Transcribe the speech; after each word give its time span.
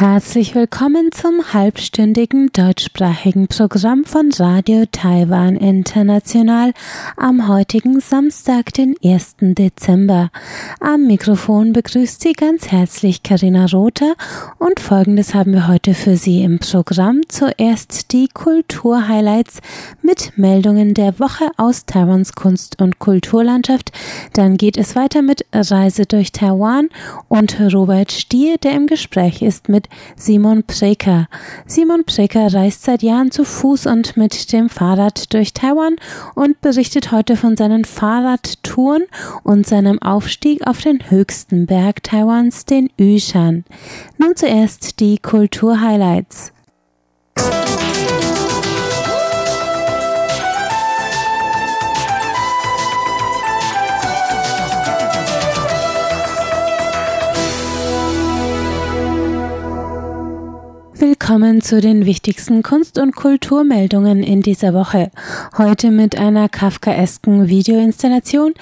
Herzlich 0.00 0.54
willkommen 0.54 1.12
zum 1.12 1.52
halbstündigen 1.52 2.48
deutschsprachigen 2.54 3.48
Programm 3.48 4.06
von 4.06 4.32
Radio 4.38 4.86
Taiwan 4.90 5.56
International 5.56 6.72
am 7.18 7.48
heutigen 7.48 8.00
Samstag, 8.00 8.72
den 8.72 8.94
1. 9.04 9.36
Dezember. 9.40 10.30
Am 10.80 11.06
Mikrofon 11.06 11.74
begrüßt 11.74 12.22
Sie 12.22 12.32
ganz 12.32 12.68
herzlich 12.68 13.22
Karina 13.22 13.66
Rother 13.66 14.14
und 14.58 14.80
folgendes 14.80 15.34
haben 15.34 15.52
wir 15.52 15.68
heute 15.68 15.92
für 15.92 16.16
Sie 16.16 16.44
im 16.44 16.60
Programm. 16.60 17.20
Zuerst 17.28 18.12
die 18.12 18.28
Kulturhighlights 18.28 19.58
mit 20.00 20.32
Meldungen 20.38 20.94
der 20.94 21.20
Woche 21.20 21.50
aus 21.58 21.84
Taiwans 21.84 22.32
Kunst- 22.32 22.80
und 22.80 23.00
Kulturlandschaft. 23.00 23.92
Dann 24.32 24.56
geht 24.56 24.78
es 24.78 24.96
weiter 24.96 25.20
mit 25.20 25.44
Reise 25.52 26.06
durch 26.06 26.32
Taiwan 26.32 26.88
und 27.28 27.60
Robert 27.60 28.12
Stier, 28.12 28.56
der 28.56 28.72
im 28.72 28.86
Gespräch 28.86 29.42
ist 29.42 29.68
mit 29.68 29.89
Simon 30.16 30.64
Preker. 30.64 31.26
Simon 31.66 32.04
Preker 32.04 32.52
reist 32.52 32.84
seit 32.84 33.02
Jahren 33.02 33.30
zu 33.30 33.44
Fuß 33.44 33.86
und 33.86 34.16
mit 34.16 34.52
dem 34.52 34.68
Fahrrad 34.68 35.32
durch 35.32 35.52
Taiwan 35.52 35.96
und 36.34 36.60
berichtet 36.60 37.12
heute 37.12 37.36
von 37.36 37.56
seinen 37.56 37.84
Fahrradtouren 37.84 39.04
und 39.42 39.66
seinem 39.66 40.00
Aufstieg 40.00 40.66
auf 40.66 40.80
den 40.80 41.10
höchsten 41.10 41.66
Berg 41.66 42.02
Taiwans, 42.02 42.64
den 42.64 42.90
Yushan. 42.98 43.64
Nun 44.18 44.36
zuerst 44.36 45.00
die 45.00 45.18
Kulturhighlights. 45.18 46.52
Willkommen 61.00 61.62
zu 61.62 61.80
den 61.80 62.04
wichtigsten 62.04 62.62
Kunst- 62.62 62.98
und 62.98 63.16
Kulturmeldungen 63.16 64.22
in 64.22 64.42
dieser 64.42 64.74
Woche. 64.74 65.10
Heute 65.56 65.90
mit 65.90 66.18
einer 66.18 66.50
kafkaesken 66.50 67.48
Videoinstallation, 67.48 68.52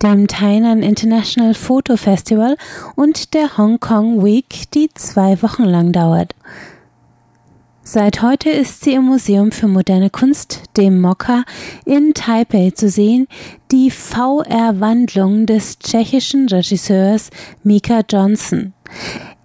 dem 0.00 0.28
Tainan 0.28 0.84
International 0.84 1.54
Photo 1.54 1.96
Festival 1.96 2.56
und 2.94 3.34
der 3.34 3.58
Hong 3.58 3.80
Kong 3.80 4.24
Week, 4.24 4.70
die 4.74 4.90
zwei 4.94 5.42
Wochen 5.42 5.64
lang 5.64 5.90
dauert. 5.90 6.36
Seit 7.82 8.22
heute 8.22 8.50
ist 8.50 8.84
sie 8.84 8.92
im 8.92 9.06
Museum 9.06 9.50
für 9.50 9.66
moderne 9.66 10.08
Kunst, 10.08 10.62
dem 10.76 11.00
MOCA, 11.00 11.42
in 11.84 12.14
Taipei 12.14 12.70
zu 12.70 12.90
sehen, 12.90 13.26
die 13.72 13.90
VR-Wandlung 13.90 15.46
des 15.46 15.80
tschechischen 15.80 16.48
Regisseurs 16.48 17.30
Mika 17.64 18.02
Johnson. 18.08 18.72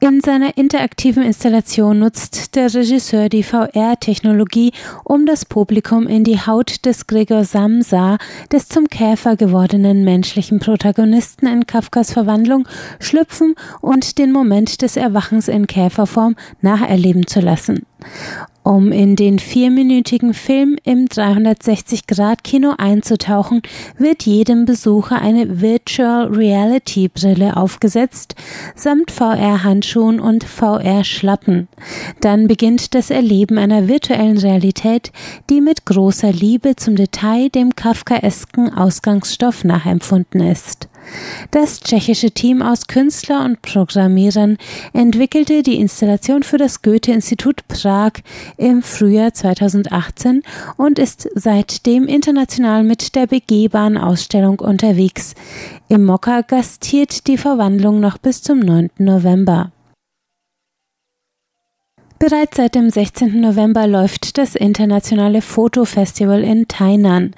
In 0.04 0.20
seiner 0.20 0.58
interaktiven 0.58 1.23
Installation 1.23 2.00
nutzt 2.00 2.58
der 2.58 2.73
Regisseur 2.73 3.30
die 3.30 3.42
VR-Technologie, 3.42 4.73
um 5.06 5.26
das 5.26 5.46
Publikum 5.46 6.08
in 6.08 6.26
die 6.26 6.42
Haut 6.42 6.84
des 6.84 7.08
Gregor 7.08 7.46
Samsa, 7.46 8.18
des 8.52 8.68
zum 8.68 8.90
Käfer 8.90 9.38
gewordenen 9.38 10.04
menschlichen 10.04 10.59
Protagonisten 10.59 11.48
in 11.48 11.68
Kafkas 11.68 12.12
Verwandlung, 12.12 12.68
schlüpfen 13.00 13.56
und 13.80 14.18
den 14.18 14.34
Moment 14.34 14.81
des 14.81 14.98
Erwachens 14.98 15.48
in 15.48 15.68
Käferform 15.68 16.36
nacherleben 16.59 17.26
zu 17.26 17.40
lassen. 17.40 17.86
Um 18.64 18.94
in 18.94 19.18
den 19.18 19.40
vierminütigen 19.40 20.34
Film 20.34 20.78
im 20.86 21.08
360-Grad-Kino 21.08 22.76
einzutauchen, 22.78 23.62
wird 23.98 24.23
jedem 24.23 24.64
Besucher 24.64 25.22
eine 25.22 25.59
Virtual 25.59 26.28
Reality 26.28 27.09
Brille 27.09 27.58
aufgesetzt, 27.58 28.36
samt 28.74 29.12
VR-Handschuhen 29.12 30.22
und 30.22 30.46
VR-Schlappen. 30.46 31.68
Dann 32.22 32.47
beginnt 32.47 32.96
das 32.96 33.09
Erleben 33.09 33.58
einer 33.58 33.90
virtuellen 33.90 34.38
Realität, 34.38 35.12
die 35.50 35.59
mit 35.59 35.86
großer 35.86 36.31
Liebe 36.31 36.78
zum 36.78 36.96
Detail 36.96 37.50
dem 37.50 37.75
kafkaesken 37.75 38.74
Ausgangsstoff 38.74 39.66
nachempfunden 39.66 40.40
ist. 40.40 40.88
Das 41.52 41.80
tschechische 41.80 42.31
Team 42.31 42.62
aus 42.62 42.88
Künstler 42.88 43.46
und 43.46 43.62
Programmierern 43.62 44.58
entwickelte 44.94 45.64
die 45.64 45.80
Installation 45.80 46.44
für 46.44 46.58
das 46.58 46.81
Goethe-Institut 46.81 47.68
Prag 47.68 48.14
im 48.58 48.81
Frühjahr 48.81 49.34
2018 49.34 50.44
und 50.78 51.00
ist 51.00 51.30
seitdem 51.36 52.08
international 52.08 52.84
mit 52.84 53.16
der 53.16 53.28
begehbaren 53.28 53.97
Ausstellung 53.97 54.59
unterwegs. 54.59 55.36
Im 55.90 56.06
Mokka 56.06 56.42
gastiert 56.42 57.28
die 57.28 57.38
Verwandlung 57.38 58.00
noch 58.00 58.18
bis 58.18 58.42
zum 58.42 58.59
9. 58.59 58.90
November. 58.97 59.72
Bereits 62.25 62.56
seit 62.56 62.75
dem 62.75 62.90
16. 62.90 63.42
November 63.42 63.86
läuft 63.86 64.38
das 64.38 64.56
internationale 64.56 65.42
Fotofestival 65.42 66.42
in 66.42 66.69
Tainan. 66.69 67.36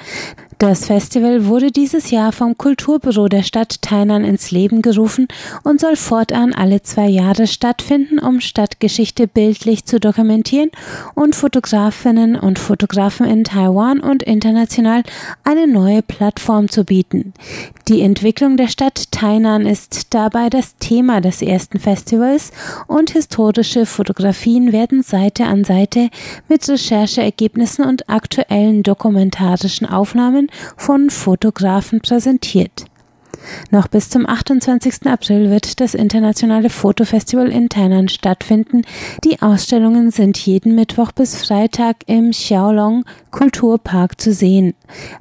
Das 0.57 0.85
Festival 0.85 1.47
wurde 1.47 1.69
dieses 1.69 2.11
Jahr 2.11 2.31
vom 2.31 2.57
Kulturbüro 2.57 3.27
der 3.27 3.43
Stadt 3.43 3.81
Tainan 3.81 4.23
ins 4.23 4.51
Leben 4.51 4.81
gerufen 4.81 5.27
und 5.63 5.81
soll 5.81 5.97
fortan 5.97 6.53
alle 6.53 6.81
zwei 6.81 7.07
Jahre 7.07 7.45
stattfinden, 7.45 8.19
um 8.19 8.39
Stadtgeschichte 8.39 9.27
bildlich 9.27 9.83
zu 9.83 9.99
dokumentieren 9.99 10.71
und 11.13 11.35
Fotografinnen 11.35 12.37
und 12.37 12.57
Fotografen 12.57 13.25
in 13.25 13.43
Taiwan 13.43 13.99
und 13.99 14.23
international 14.23 15.03
eine 15.43 15.67
neue 15.67 16.01
Plattform 16.01 16.69
zu 16.69 16.85
bieten. 16.85 17.33
Die 17.89 18.01
Entwicklung 18.01 18.55
der 18.55 18.69
Stadt 18.69 19.11
Tainan 19.11 19.65
ist 19.65 20.13
dabei 20.13 20.49
das 20.49 20.77
Thema 20.77 21.19
des 21.19 21.41
ersten 21.41 21.79
Festivals 21.79 22.51
und 22.87 23.11
historische 23.11 23.85
Fotografien 23.85 24.71
werden 24.71 25.03
Seite 25.03 25.45
an 25.45 25.65
Seite 25.65 26.09
mit 26.47 26.67
Rechercheergebnissen 26.67 27.83
und 27.83 28.09
aktuellen 28.09 28.83
dokumentarischen 28.83 29.87
Aufnahmen 29.87 30.44
von 30.77 31.09
Fotografen 31.09 32.01
präsentiert. 32.01 32.85
Noch 33.71 33.87
bis 33.87 34.09
zum 34.09 34.27
28. 34.27 35.05
April 35.07 35.49
wird 35.49 35.79
das 35.79 35.93
internationale 35.93 36.69
Fotofestival 36.69 37.49
in 37.49 37.69
Tainan 37.69 38.09
stattfinden. 38.09 38.83
Die 39.23 39.41
Ausstellungen 39.41 40.11
sind 40.11 40.37
jeden 40.37 40.75
Mittwoch 40.75 41.11
bis 41.11 41.35
Freitag 41.45 41.97
im 42.07 42.31
Xiaolong 42.31 43.05
Kulturpark 43.31 44.19
zu 44.19 44.33
sehen. 44.33 44.73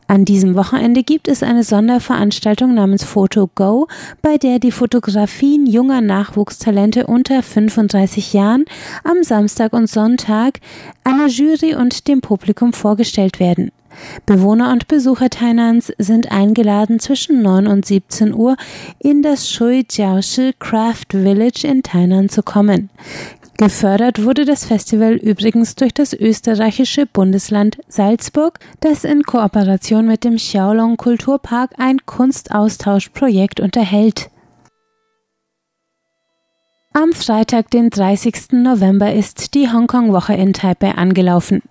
An 0.07 0.25
diesem 0.25 0.55
Wochenende 0.55 1.03
gibt 1.03 1.29
es 1.29 1.43
eine 1.43 1.65
Sonderveranstaltung 1.65 2.75
namens 2.75 3.05
Photo 3.05 3.51
Go, 3.55 3.89
bei 4.23 4.39
der 4.39 4.59
die 4.59 4.73
Fotografien 4.73 5.67
junger 5.67 6.01
Nachwuchstalente 6.01 7.07
unter 7.07 7.43
35 7.43 8.33
Jahren 8.33 8.65
am 9.03 9.23
Samstag 9.23 9.73
und 9.73 9.89
Sonntag 9.89 10.61
einer 11.03 11.27
Jury 11.27 11.75
und 11.75 12.09
dem 12.09 12.21
Publikum 12.21 12.73
vorgestellt 12.73 13.41
werden. 13.41 13.71
Bewohner 14.27 14.73
und 14.73 14.89
Besucher 14.89 15.31
Tainans 15.31 15.93
sind 15.99 16.31
eingeladen, 16.31 17.01
zwischen 17.01 17.43
9 17.43 17.67
und 17.67 17.87
17 17.87 18.35
Uhr 18.35 18.57
in 18.99 19.23
das 19.23 19.51
Shui 19.51 19.87
Jiaoshi 19.89 20.55
Craft 20.59 21.11
Village 21.11 21.67
in 21.67 21.83
Tainan 21.83 22.29
zu 22.29 22.43
kommen. 22.43 22.91
Gefördert 23.57 24.25
wurde 24.25 24.45
das 24.45 24.65
Festival 24.65 25.15
übrigens 25.15 25.77
durch 25.77 25.95
das 25.95 26.13
österreichische 26.13 27.07
Bundesland 27.07 27.79
Salzburg, 27.87 28.59
das 28.81 29.05
in 29.05 29.23
Kooperation 29.23 30.07
mit 30.07 30.25
dem 30.25 30.37
Xiaolong 30.37 30.97
Kulturpark 30.97 31.71
ein 31.79 32.05
Kunstaustauschprojekt 32.05 33.61
unterhält. 33.61 34.31
Am 36.97 37.13
Freitag, 37.13 37.71
den 37.71 37.91
30. 37.91 38.53
November, 38.53 39.13
ist 39.13 39.55
die 39.55 39.69
Hongkong-Woche 39.69 40.35
in 40.35 40.53
Taipei 40.53 40.93
angelaufen. 40.93 41.63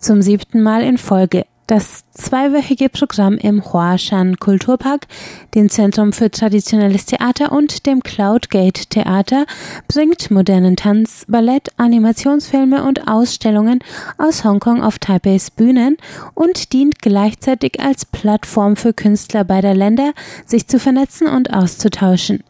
Zum 0.00 0.20
siebten 0.20 0.62
Mal 0.62 0.82
in 0.82 0.98
Folge 0.98 1.46
das 1.66 2.04
zweiwöchige 2.12 2.88
Programm 2.88 3.38
im 3.38 3.64
Huashan 3.64 4.36
Kulturpark, 4.36 5.06
dem 5.54 5.70
Zentrum 5.70 6.12
für 6.12 6.30
traditionelles 6.30 7.06
Theater 7.06 7.52
und 7.52 7.86
dem 7.86 8.02
Cloudgate 8.02 8.86
Theater 8.86 9.46
bringt 9.88 10.30
modernen 10.30 10.76
Tanz, 10.76 11.24
Ballett, 11.26 11.70
Animationsfilme 11.76 12.84
und 12.84 13.08
Ausstellungen 13.08 13.80
aus 14.18 14.44
Hongkong 14.44 14.82
auf 14.82 14.98
Taipeis 14.98 15.50
Bühnen 15.50 15.96
und 16.34 16.72
dient 16.72 17.00
gleichzeitig 17.00 17.80
als 17.80 18.04
Plattform 18.04 18.76
für 18.76 18.92
Künstler 18.92 19.44
beider 19.44 19.74
Länder, 19.74 20.12
sich 20.46 20.68
zu 20.68 20.78
vernetzen 20.78 21.26
und 21.26 21.52
auszutauschen. 21.52 22.44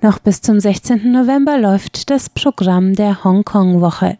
Noch 0.00 0.18
bis 0.18 0.42
zum 0.42 0.60
16. 0.60 1.10
November 1.12 1.58
läuft 1.58 2.10
das 2.10 2.28
Programm 2.28 2.94
der 2.94 3.24
Hongkong 3.24 3.80
Woche. 3.80 4.16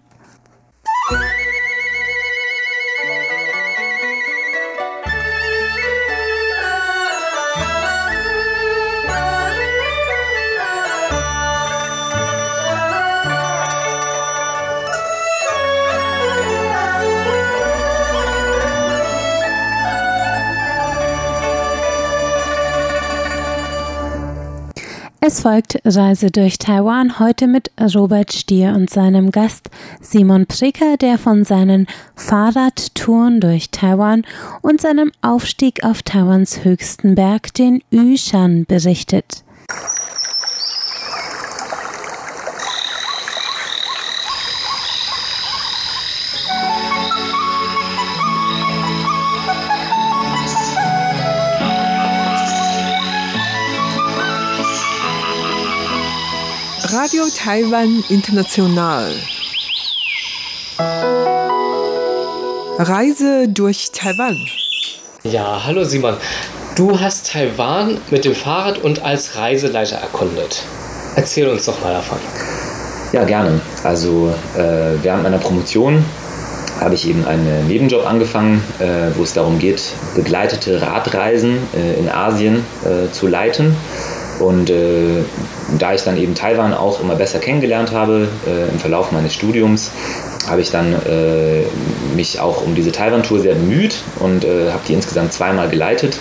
Es 25.22 25.42
folgt 25.42 25.78
Reise 25.84 26.30
durch 26.30 26.56
Taiwan 26.56 27.18
heute 27.18 27.46
mit 27.46 27.70
Robert 27.94 28.32
Stier 28.32 28.70
und 28.74 28.88
seinem 28.88 29.30
Gast 29.30 29.68
Simon 30.00 30.46
Pricker, 30.46 30.96
der 30.96 31.18
von 31.18 31.44
seinen 31.44 31.88
Fahrradtouren 32.16 33.38
durch 33.38 33.70
Taiwan 33.70 34.24
und 34.62 34.80
seinem 34.80 35.12
Aufstieg 35.20 35.84
auf 35.84 36.02
Taiwans 36.02 36.64
höchsten 36.64 37.16
Berg, 37.16 37.52
den 37.52 37.82
Yushan, 37.90 38.64
berichtet. 38.64 39.44
Radio 56.92 57.22
Taiwan 57.36 58.02
International. 58.08 59.14
Reise 62.78 63.46
durch 63.48 63.90
Taiwan. 63.92 64.36
Ja, 65.22 65.62
hallo 65.64 65.84
Simon. 65.84 66.16
Du 66.74 66.98
hast 66.98 67.30
Taiwan 67.30 67.98
mit 68.10 68.24
dem 68.24 68.34
Fahrrad 68.34 68.78
und 68.78 69.04
als 69.04 69.36
Reiseleiter 69.36 69.96
erkundet. 69.96 70.62
Erzähl 71.14 71.48
uns 71.48 71.66
doch 71.66 71.80
mal 71.80 71.92
davon. 71.92 72.18
Ja, 73.12 73.24
gerne. 73.24 73.60
Also 73.84 74.34
äh, 74.56 74.94
während 75.02 75.22
meiner 75.22 75.38
Promotion 75.38 76.04
habe 76.80 76.94
ich 76.94 77.06
eben 77.06 77.24
einen 77.26 77.68
Nebenjob 77.68 78.04
angefangen, 78.04 78.64
äh, 78.80 79.16
wo 79.16 79.22
es 79.22 79.34
darum 79.34 79.58
geht, 79.60 79.82
begleitete 80.16 80.82
Radreisen 80.82 81.58
äh, 81.74 82.00
in 82.00 82.08
Asien 82.08 82.64
äh, 82.84 83.12
zu 83.12 83.28
leiten. 83.28 83.76
Und 84.40 84.70
äh, 84.70 85.22
da 85.78 85.94
ich 85.94 86.02
dann 86.02 86.16
eben 86.16 86.34
Taiwan 86.34 86.72
auch 86.72 87.00
immer 87.00 87.14
besser 87.14 87.38
kennengelernt 87.38 87.92
habe 87.92 88.28
äh, 88.46 88.70
im 88.70 88.78
Verlauf 88.78 89.12
meines 89.12 89.34
Studiums, 89.34 89.90
habe 90.48 90.62
ich 90.62 90.70
dann 90.70 90.94
äh, 90.94 91.62
mich 92.16 92.40
auch 92.40 92.62
um 92.64 92.74
diese 92.74 92.90
Taiwan-Tour 92.90 93.40
sehr 93.40 93.54
bemüht 93.54 93.96
und 94.18 94.44
äh, 94.44 94.70
habe 94.70 94.82
die 94.88 94.94
insgesamt 94.94 95.32
zweimal 95.32 95.68
geleitet. 95.68 96.18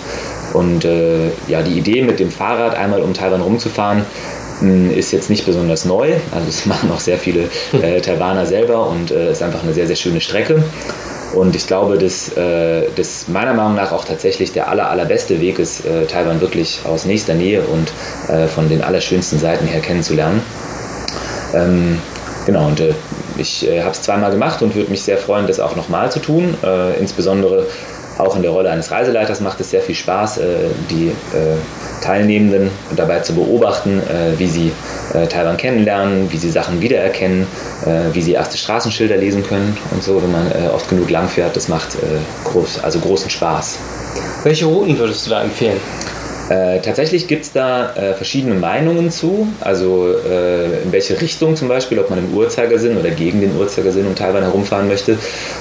Und 0.52 0.84
äh, 0.84 1.30
ja, 1.48 1.62
die 1.62 1.78
Idee 1.78 2.02
mit 2.02 2.20
dem 2.20 2.30
Fahrrad 2.30 2.74
einmal 2.74 3.02
um 3.02 3.14
Taiwan 3.14 3.40
rumzufahren, 3.40 4.04
hm, 4.58 4.90
ist 4.90 5.12
jetzt 5.12 5.30
nicht 5.30 5.46
besonders 5.46 5.86
neu. 5.86 6.12
Also 6.30 6.48
es 6.48 6.66
machen 6.66 6.90
auch 6.92 7.00
sehr 7.00 7.18
viele 7.18 7.48
äh, 7.80 8.00
Taiwaner 8.00 8.44
selber 8.44 8.86
und 8.88 9.10
ist 9.10 9.42
einfach 9.42 9.62
eine 9.62 9.72
sehr, 9.72 9.86
sehr 9.86 9.96
schöne 9.96 10.20
Strecke. 10.20 10.62
Und 11.34 11.54
ich 11.54 11.66
glaube, 11.66 11.96
dass 11.96 12.36
äh, 12.36 12.88
das 12.96 13.28
meiner 13.28 13.54
Meinung 13.54 13.76
nach 13.76 13.92
auch 13.92 14.04
tatsächlich 14.04 14.52
der 14.52 14.68
aller, 14.68 14.90
allerbeste 14.90 15.40
Weg 15.40 15.58
ist, 15.58 15.84
äh, 15.84 16.06
Taiwan 16.06 16.40
wirklich 16.40 16.80
aus 16.84 17.04
nächster 17.04 17.34
Nähe 17.34 17.62
und 17.62 17.92
äh, 18.28 18.48
von 18.48 18.68
den 18.68 18.82
allerschönsten 18.82 19.38
Seiten 19.38 19.66
her 19.66 19.80
kennenzulernen. 19.80 20.42
Ähm, 21.54 21.98
genau, 22.46 22.66
und 22.66 22.80
äh, 22.80 22.94
ich 23.36 23.66
äh, 23.68 23.80
habe 23.80 23.92
es 23.92 24.02
zweimal 24.02 24.30
gemacht 24.30 24.60
und 24.62 24.74
würde 24.74 24.90
mich 24.90 25.02
sehr 25.02 25.18
freuen, 25.18 25.46
das 25.46 25.60
auch 25.60 25.76
nochmal 25.76 26.10
zu 26.10 26.20
tun. 26.20 26.54
Äh, 26.64 26.98
insbesondere 26.98 27.66
auch 28.18 28.36
in 28.36 28.42
der 28.42 28.50
Rolle 28.50 28.70
eines 28.70 28.90
Reiseleiters 28.90 29.40
macht 29.40 29.60
es 29.60 29.70
sehr 29.70 29.80
viel 29.80 29.94
Spaß, 29.94 30.38
äh, 30.38 30.44
die 30.90 31.08
äh, 31.08 32.02
Teilnehmenden 32.02 32.70
dabei 32.96 33.20
zu 33.20 33.34
beobachten, 33.34 34.00
äh, 34.00 34.38
wie 34.38 34.46
sie 34.46 34.72
Taiwan 35.28 35.56
kennenlernen, 35.56 36.30
wie 36.30 36.36
sie 36.36 36.50
Sachen 36.50 36.80
wiedererkennen, 36.80 37.44
wie 38.12 38.22
sie 38.22 38.34
erste 38.34 38.56
Straßenschilder 38.56 39.16
lesen 39.16 39.42
können 39.42 39.76
und 39.90 40.04
so, 40.04 40.22
wenn 40.22 40.30
man 40.30 40.52
oft 40.72 40.88
genug 40.88 41.10
lang 41.10 41.26
fährt. 41.26 41.56
Das 41.56 41.66
macht 41.66 41.98
groß, 42.44 42.84
also 42.84 43.00
großen 43.00 43.28
Spaß. 43.28 43.78
Welche 44.44 44.66
Routen 44.66 44.96
würdest 44.96 45.26
du 45.26 45.30
da 45.30 45.42
empfehlen? 45.42 45.80
Äh, 46.50 46.80
tatsächlich 46.80 47.28
gibt 47.28 47.44
es 47.44 47.52
da 47.52 47.94
äh, 47.94 48.12
verschiedene 48.12 48.56
Meinungen 48.56 49.12
zu, 49.12 49.46
also 49.60 50.12
äh, 50.28 50.82
in 50.82 50.90
welche 50.90 51.20
Richtung 51.20 51.54
zum 51.54 51.68
Beispiel, 51.68 52.00
ob 52.00 52.10
man 52.10 52.18
im 52.18 52.34
Uhrzeigersinn 52.34 52.98
oder 52.98 53.10
gegen 53.10 53.40
den 53.40 53.56
Uhrzeigersinn 53.56 54.04
um 54.04 54.16
Taiwan 54.16 54.42
herumfahren 54.42 54.88
möchte. 54.88 55.16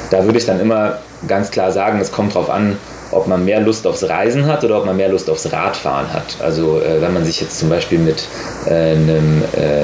Da 0.09 0.25
würde 0.25 0.39
ich 0.39 0.47
dann 0.47 0.59
immer 0.59 0.97
ganz 1.27 1.51
klar 1.51 1.71
sagen, 1.71 1.99
es 1.99 2.11
kommt 2.11 2.33
darauf 2.33 2.49
an, 2.49 2.75
ob 3.11 3.27
man 3.27 3.45
mehr 3.45 3.59
Lust 3.59 3.85
aufs 3.85 4.07
Reisen 4.07 4.47
hat 4.47 4.63
oder 4.63 4.79
ob 4.79 4.85
man 4.85 4.97
mehr 4.97 5.09
Lust 5.09 5.29
aufs 5.29 5.51
Radfahren 5.51 6.11
hat. 6.11 6.37
Also 6.41 6.79
äh, 6.79 7.01
wenn 7.01 7.13
man 7.13 7.23
sich 7.23 7.39
jetzt 7.39 7.59
zum 7.59 7.69
Beispiel 7.69 7.99
mit 7.99 8.23
äh, 8.65 8.93
einem 8.93 9.43
äh, 9.55 9.83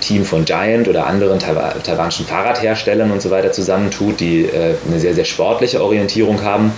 Team 0.00 0.26
von 0.26 0.44
Giant 0.44 0.86
oder 0.86 1.06
anderen 1.06 1.38
taiwanischen 1.38 2.26
Fahrradherstellern 2.26 3.10
und 3.10 3.22
so 3.22 3.30
weiter 3.30 3.52
zusammentut, 3.52 4.20
die 4.20 4.48
eine 4.52 4.98
sehr, 4.98 5.14
sehr 5.14 5.24
sportliche 5.24 5.82
Orientierung 5.82 6.42
haben, 6.42 6.72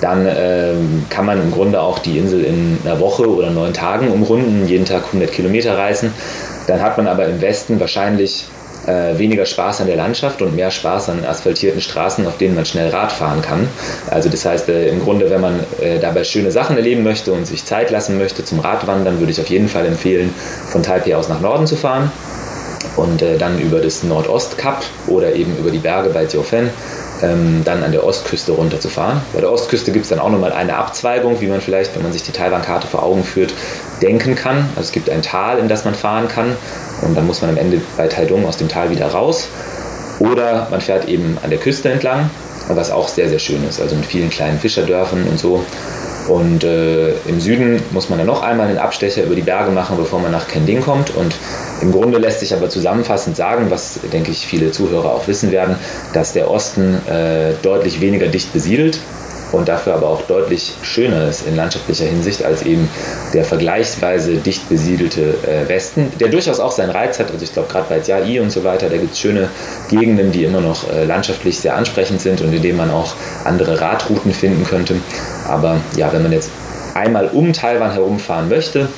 dann 0.00 0.26
ähm, 0.28 1.06
kann 1.08 1.24
man 1.24 1.40
im 1.40 1.50
Grunde 1.50 1.80
auch 1.80 1.98
die 1.98 2.18
Insel 2.18 2.44
in 2.44 2.78
einer 2.84 3.00
Woche 3.00 3.28
oder 3.28 3.50
neun 3.50 3.72
Tagen 3.72 4.10
umrunden, 4.10 4.66
jeden 4.66 4.84
Tag 4.84 5.04
100 5.06 5.32
Kilometer 5.32 5.76
reisen. 5.76 6.12
Dann 6.66 6.82
hat 6.82 6.96
man 6.96 7.06
aber 7.06 7.26
im 7.26 7.40
Westen 7.40 7.80
wahrscheinlich 7.80 8.46
äh, 8.86 9.18
weniger 9.18 9.46
Spaß 9.46 9.80
an 9.80 9.86
der 9.86 9.96
Landschaft 9.96 10.42
und 10.42 10.54
mehr 10.54 10.70
Spaß 10.70 11.08
an 11.10 11.24
asphaltierten 11.24 11.80
Straßen, 11.80 12.26
auf 12.26 12.38
denen 12.38 12.54
man 12.54 12.64
schnell 12.64 12.90
Rad 12.90 13.12
fahren 13.12 13.42
kann. 13.42 13.68
Also 14.10 14.28
das 14.28 14.44
heißt, 14.44 14.68
äh, 14.68 14.88
im 14.88 15.00
Grunde, 15.00 15.30
wenn 15.30 15.40
man 15.40 15.60
äh, 15.80 15.98
dabei 15.98 16.24
schöne 16.24 16.50
Sachen 16.50 16.76
erleben 16.76 17.02
möchte 17.02 17.32
und 17.32 17.46
sich 17.46 17.64
Zeit 17.64 17.90
lassen 17.90 18.18
möchte 18.18 18.44
zum 18.44 18.60
Radwandern, 18.60 19.18
würde 19.18 19.32
ich 19.32 19.40
auf 19.40 19.48
jeden 19.48 19.68
Fall 19.68 19.86
empfehlen, 19.86 20.32
von 20.68 20.82
Taipei 20.82 21.16
aus 21.16 21.28
nach 21.28 21.40
Norden 21.40 21.66
zu 21.66 21.76
fahren 21.76 22.12
und 22.96 23.22
äh, 23.22 23.38
dann 23.38 23.58
über 23.60 23.80
das 23.80 24.02
Nordostkap 24.02 24.84
oder 25.08 25.34
eben 25.34 25.56
über 25.56 25.70
die 25.70 25.78
Berge 25.78 26.10
bei 26.10 26.24
Jiufen 26.24 26.70
ähm, 27.22 27.62
dann 27.64 27.82
an 27.82 27.92
der 27.92 28.04
Ostküste 28.04 28.52
runterzufahren. 28.52 29.20
Bei 29.32 29.40
der 29.40 29.50
Ostküste 29.50 29.92
gibt 29.92 30.04
es 30.04 30.10
dann 30.10 30.18
auch 30.18 30.30
nochmal 30.30 30.52
eine 30.52 30.76
Abzweigung, 30.76 31.40
wie 31.40 31.46
man 31.46 31.60
vielleicht, 31.60 31.94
wenn 31.94 32.02
man 32.02 32.12
sich 32.12 32.22
die 32.22 32.32
Taiwan-Karte 32.32 32.86
vor 32.86 33.02
Augen 33.02 33.24
führt, 33.24 33.52
denken 34.02 34.34
kann. 34.34 34.68
Also 34.76 34.88
es 34.88 34.92
gibt 34.92 35.10
ein 35.10 35.22
Tal, 35.22 35.58
in 35.58 35.68
das 35.68 35.84
man 35.84 35.94
fahren 35.94 36.28
kann 36.28 36.56
und 37.02 37.16
dann 37.16 37.26
muss 37.26 37.40
man 37.40 37.50
am 37.50 37.56
Ende 37.56 37.80
bei 37.96 38.08
Taidong 38.08 38.46
aus 38.46 38.56
dem 38.56 38.68
Tal 38.68 38.90
wieder 38.90 39.08
raus. 39.08 39.48
Oder 40.18 40.68
man 40.70 40.80
fährt 40.80 41.08
eben 41.08 41.38
an 41.42 41.50
der 41.50 41.58
Küste 41.58 41.90
entlang, 41.90 42.30
was 42.68 42.90
auch 42.90 43.08
sehr, 43.08 43.28
sehr 43.28 43.38
schön 43.38 43.66
ist, 43.68 43.80
also 43.80 43.96
mit 43.96 44.06
vielen 44.06 44.30
kleinen 44.30 44.58
Fischerdörfern 44.58 45.24
und 45.24 45.38
so. 45.38 45.64
Und 46.28 46.64
äh, 46.64 47.10
im 47.28 47.40
Süden 47.40 47.82
muss 47.92 48.08
man 48.08 48.18
dann 48.18 48.26
noch 48.26 48.42
einmal 48.42 48.68
einen 48.68 48.78
Abstecher 48.78 49.22
über 49.22 49.34
die 49.34 49.42
Berge 49.42 49.70
machen, 49.70 49.96
bevor 49.96 50.18
man 50.18 50.32
nach 50.32 50.48
Kending 50.48 50.80
kommt. 50.80 51.14
Und 51.14 51.36
im 51.80 51.92
Grunde 51.92 52.18
lässt 52.18 52.40
sich 52.40 52.54
aber 52.54 52.68
zusammenfassend 52.68 53.36
sagen, 53.36 53.66
was 53.70 54.00
denke 54.12 54.30
ich 54.30 54.46
viele 54.46 54.72
Zuhörer 54.72 55.12
auch 55.12 55.28
wissen 55.28 55.52
werden, 55.52 55.76
dass 56.12 56.32
der 56.32 56.50
Osten 56.50 57.06
äh, 57.06 57.52
deutlich 57.62 58.00
weniger 58.00 58.26
dicht 58.26 58.52
besiedelt 58.52 58.98
und 59.56 59.68
dafür 59.68 59.94
aber 59.94 60.08
auch 60.08 60.22
deutlich 60.22 60.72
schöner 60.82 61.28
ist 61.28 61.46
in 61.46 61.56
landschaftlicher 61.56 62.04
Hinsicht 62.04 62.44
als 62.44 62.62
eben 62.62 62.88
der 63.32 63.44
vergleichsweise 63.44 64.36
dicht 64.36 64.68
besiedelte 64.68 65.34
äh, 65.46 65.68
Westen, 65.68 66.12
der 66.20 66.28
durchaus 66.28 66.60
auch 66.60 66.72
seinen 66.72 66.90
Reiz 66.90 67.18
hat. 67.18 67.30
Also 67.30 67.44
ich 67.44 67.52
glaube 67.52 67.68
gerade 67.68 67.86
bei 67.88 67.98
Jiai 67.98 68.40
und 68.40 68.50
so 68.50 68.64
weiter, 68.64 68.88
da 68.88 68.96
gibt 68.96 69.12
es 69.12 69.20
schöne 69.20 69.48
Gegenden, 69.88 70.32
die 70.32 70.44
immer 70.44 70.60
noch 70.60 70.90
äh, 70.90 71.04
landschaftlich 71.04 71.58
sehr 71.58 71.76
ansprechend 71.76 72.20
sind 72.20 72.40
und 72.40 72.52
in 72.52 72.62
denen 72.62 72.78
man 72.78 72.90
auch 72.90 73.14
andere 73.44 73.80
Radrouten 73.80 74.32
finden 74.32 74.64
könnte. 74.64 74.96
Aber 75.48 75.80
ja, 75.96 76.12
wenn 76.12 76.22
man 76.22 76.32
jetzt 76.32 76.50
einmal 76.94 77.28
um 77.28 77.52
Taiwan 77.52 77.92
herumfahren 77.92 78.48
möchte, 78.48 78.88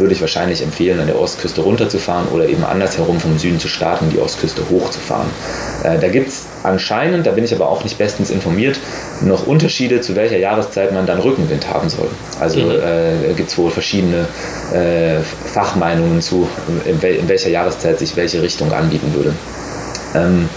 würde 0.00 0.14
ich 0.14 0.20
wahrscheinlich 0.20 0.62
empfehlen, 0.62 0.98
an 0.98 1.06
der 1.06 1.20
Ostküste 1.20 1.60
runterzufahren 1.60 2.28
oder 2.28 2.48
eben 2.48 2.64
andersherum 2.64 3.20
vom 3.20 3.38
Süden 3.38 3.60
zu 3.60 3.68
starten, 3.68 4.10
die 4.10 4.18
Ostküste 4.18 4.62
hochzufahren. 4.70 5.28
Äh, 5.84 5.98
da 5.98 6.08
gibt 6.08 6.28
es 6.28 6.46
anscheinend, 6.62 7.26
da 7.26 7.32
bin 7.32 7.44
ich 7.44 7.54
aber 7.54 7.68
auch 7.68 7.84
nicht 7.84 7.98
bestens 7.98 8.30
informiert, 8.30 8.78
noch 9.22 9.46
Unterschiede, 9.46 10.00
zu 10.00 10.16
welcher 10.16 10.38
Jahreszeit 10.38 10.92
man 10.92 11.06
dann 11.06 11.20
Rückenwind 11.20 11.68
haben 11.68 11.88
soll. 11.88 12.08
Also 12.40 12.60
mhm. 12.60 12.70
äh, 12.70 13.34
gibt 13.36 13.50
es 13.50 13.58
wohl 13.58 13.70
verschiedene 13.70 14.26
äh, 14.72 15.20
Fachmeinungen 15.52 16.20
zu, 16.20 16.48
in, 16.84 17.00
wel 17.02 17.14
in, 17.14 17.28
welcher 17.28 17.50
Jahreszeit 17.50 17.98
sich 17.98 18.16
welche 18.16 18.42
Richtung 18.42 18.72
anbieten 18.72 19.14
würde. 19.14 19.34
Ähm, 20.14 20.48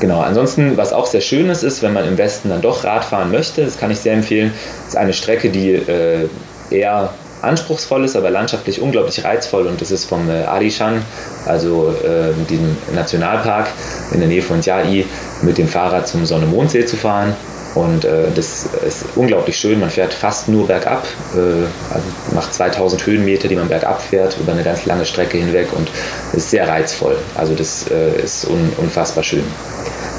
Genau, 0.00 0.20
ansonsten, 0.20 0.76
was 0.76 0.92
auch 0.92 1.06
sehr 1.06 1.20
schön 1.20 1.48
ist, 1.48 1.62
ist, 1.62 1.80
wenn 1.80 1.92
man 1.92 2.04
im 2.08 2.18
Westen 2.18 2.48
dann 2.48 2.60
doch 2.60 2.82
Rad 2.82 3.04
fahren 3.04 3.30
möchte, 3.30 3.64
das 3.64 3.78
kann 3.78 3.92
ich 3.92 4.00
sehr 4.00 4.14
empfehlen, 4.14 4.52
ist 4.88 4.96
eine 4.96 5.12
Strecke, 5.12 5.48
die 5.48 5.74
äh, 5.74 6.28
eher 6.72 7.14
anspruchsvoll 7.42 8.04
ist, 8.04 8.16
aber 8.16 8.30
landschaftlich 8.30 8.80
unglaublich 8.80 9.24
reizvoll 9.24 9.66
und 9.66 9.80
das 9.80 9.90
ist 9.90 10.04
vom 10.04 10.30
äh, 10.30 10.44
Alishan, 10.44 11.02
also 11.46 11.94
äh, 12.04 12.32
diesem 12.48 12.76
Nationalpark 12.94 13.68
in 14.12 14.20
der 14.20 14.28
Nähe 14.28 14.42
von 14.42 14.60
Jiai, 14.60 15.04
mit 15.42 15.58
dem 15.58 15.68
Fahrrad 15.68 16.08
zum 16.08 16.24
Sonne-Mondsee 16.24 16.86
zu 16.86 16.96
fahren. 16.96 17.34
Und 17.74 18.04
äh, 18.04 18.30
das 18.34 18.66
ist 18.86 19.04
unglaublich 19.16 19.56
schön. 19.56 19.80
Man 19.80 19.88
fährt 19.88 20.12
fast 20.12 20.48
nur 20.48 20.66
bergab, 20.66 21.06
äh, 21.34 21.38
also 21.38 22.06
macht 22.34 22.52
2000 22.52 23.06
Höhenmeter, 23.06 23.48
die 23.48 23.56
man 23.56 23.68
bergab 23.68 24.02
fährt, 24.02 24.36
über 24.38 24.52
eine 24.52 24.62
ganz 24.62 24.84
lange 24.84 25.06
Strecke 25.06 25.38
hinweg 25.38 25.68
und 25.72 25.90
ist 26.34 26.50
sehr 26.50 26.68
reizvoll. 26.68 27.16
Also 27.34 27.54
das 27.54 27.86
äh, 27.90 28.22
ist 28.22 28.46
un 28.46 28.72
unfassbar 28.76 29.24
schön. 29.24 29.44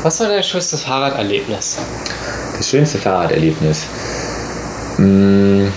Was 0.01 0.19
war 0.19 0.29
dein 0.29 0.43
schönstes 0.43 0.81
Fahrraderlebnis? 0.81 1.77
Das 2.57 2.69
schönste 2.69 2.97
Fahrraderlebnis? 2.97 3.83
Mmh 4.97 5.67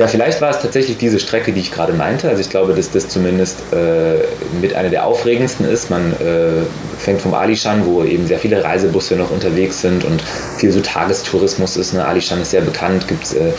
Ja, 0.00 0.06
vielleicht 0.06 0.40
war 0.40 0.48
es 0.48 0.60
tatsächlich 0.60 0.96
diese 0.96 1.20
Strecke, 1.20 1.52
die 1.52 1.60
ich 1.60 1.72
gerade 1.72 1.92
meinte. 1.92 2.30
Also 2.30 2.40
ich 2.40 2.48
glaube, 2.48 2.72
dass 2.72 2.90
das 2.90 3.10
zumindest 3.10 3.58
äh, 3.74 4.14
mit 4.58 4.74
einer 4.74 4.88
der 4.88 5.04
aufregendsten 5.04 5.66
ist. 5.66 5.90
Man 5.90 6.14
äh, 6.14 6.62
fängt 6.98 7.20
vom 7.20 7.34
Alishan, 7.34 7.84
wo 7.84 8.02
eben 8.02 8.26
sehr 8.26 8.38
viele 8.38 8.64
Reisebusse 8.64 9.16
noch 9.16 9.30
unterwegs 9.30 9.82
sind 9.82 10.02
und 10.06 10.22
viel 10.56 10.72
so 10.72 10.80
Tagestourismus 10.80 11.76
ist. 11.76 11.92
Ne? 11.92 12.02
Alishan 12.02 12.40
ist 12.40 12.50
sehr 12.50 12.62
bekannt, 12.62 13.08
gibt 13.08 13.24
es 13.24 13.34
äh, 13.34 13.52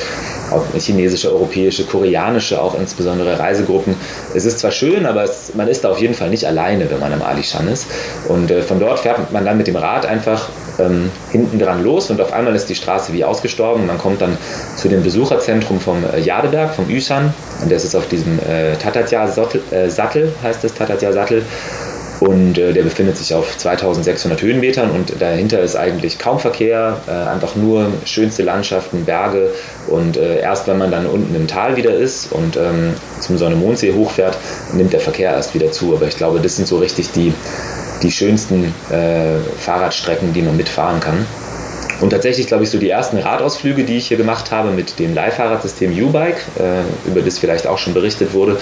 auch 0.50 0.66
chinesische, 0.76 1.32
europäische, 1.32 1.86
koreanische, 1.86 2.60
auch 2.60 2.74
insbesondere 2.74 3.38
Reisegruppen. 3.38 3.94
Es 4.34 4.46
ist 4.46 4.58
zwar 4.58 4.72
schön, 4.72 5.06
aber 5.06 5.26
es, 5.26 5.54
man 5.54 5.68
ist 5.68 5.84
da 5.84 5.92
auf 5.92 6.00
jeden 6.00 6.16
Fall 6.16 6.32
nicht 6.32 6.48
alleine, 6.48 6.90
wenn 6.90 7.00
man 7.00 7.14
am 7.14 7.22
Alishan 7.22 7.68
ist. 7.68 7.86
Und 8.28 8.50
äh, 8.50 8.64
von 8.64 8.80
dort 8.80 9.02
fährt 9.02 9.32
man 9.32 9.46
dann 9.46 9.60
mit 9.60 9.68
dem 9.68 9.76
Rad 9.76 10.08
einfach 10.08 10.50
ähm, 10.80 11.12
hinten 11.32 11.60
dran 11.60 11.84
los 11.84 12.10
und 12.10 12.20
auf 12.22 12.34
einmal 12.34 12.56
ist 12.56 12.68
die 12.68 12.76
Straße 12.76 13.14
wie 13.14 13.24
ausgestorben. 13.24 13.86
Man 13.88 13.98
kommt 13.98 14.22
dann 14.22 14.38
zu 14.76 14.88
dem 14.88 15.04
Besucherzentrum 15.04 15.80
vom 15.80 16.04
äh, 16.04 16.20
Jadeberg, 16.20 16.76
vom 16.76 16.90
Yushan. 16.90 17.34
Und 17.62 17.72
das 17.72 17.84
ist 17.84 17.96
auf 17.96 18.08
diesem 18.08 18.40
äh, 18.40 18.76
Tatatja-Sattel, 18.76 19.62
äh, 19.72 20.44
heißt 20.44 20.64
es, 20.64 20.74
Tatatja-Sattel. 20.74 21.44
Und 22.22 22.60
äh, 22.60 22.72
der 22.72 22.84
befindet 22.84 23.18
sich 23.18 23.34
auf 23.34 23.58
2600 23.58 24.40
Höhenmetern 24.44 24.92
und 24.92 25.20
dahinter 25.20 25.60
ist 25.62 25.76
eigentlich 25.76 26.20
kaum 26.20 26.38
Verkehr, 26.38 26.98
äh, 27.08 27.12
einfach 27.12 27.56
nur 27.56 27.88
schönste 28.06 28.44
Landschaften, 28.44 29.06
Berge. 29.06 29.50
Und 29.88 30.18
äh, 30.18 30.40
erst 30.40 30.68
wenn 30.68 30.78
man 30.78 30.92
dann 30.92 31.08
unten 31.08 31.34
im 31.34 31.48
Tal 31.48 31.78
wieder 31.78 31.96
ist 31.96 32.32
und 32.32 32.58
ähm, 32.58 32.94
zum 33.20 33.40
Sonne-Mondsee 33.40 33.96
hochfährt, 33.96 34.38
nimmt 34.74 34.94
der 34.94 35.00
Verkehr 35.00 35.32
erst 35.32 35.56
wieder 35.56 35.72
zu. 35.72 35.96
Aber 35.96 36.08
ich 36.08 36.16
glaube, 36.16 36.40
das 36.40 36.58
sind 36.58 36.68
so 36.68 36.78
richtig 36.78 37.12
die, 37.12 37.34
die 38.04 38.12
schönsten 38.12 38.74
äh, 38.90 39.40
Fahrradstrecken, 39.60 40.34
die 40.34 40.42
man 40.42 40.58
mitfahren 40.58 41.00
kann. 41.00 41.26
Und 42.02 42.10
tatsächlich, 42.10 42.48
glaube 42.48 42.64
ich, 42.64 42.72
so 42.72 42.80
die 42.80 42.90
ersten 42.90 43.18
Radausflüge, 43.20 43.84
die 43.84 43.98
ich 43.98 44.08
hier 44.08 44.18
gemacht 44.18 44.52
habe 44.52 44.72
mit 44.72 44.98
dem 44.98 45.14
Leihfahrradsystem 45.14 45.92
U-Bike, 46.04 46.38
äh, 46.58 47.08
über 47.08 47.22
das 47.22 47.38
vielleicht 47.38 47.68
auch 47.68 47.78
schon 47.78 47.94
berichtet 47.94 48.34
wurde, 48.34 48.58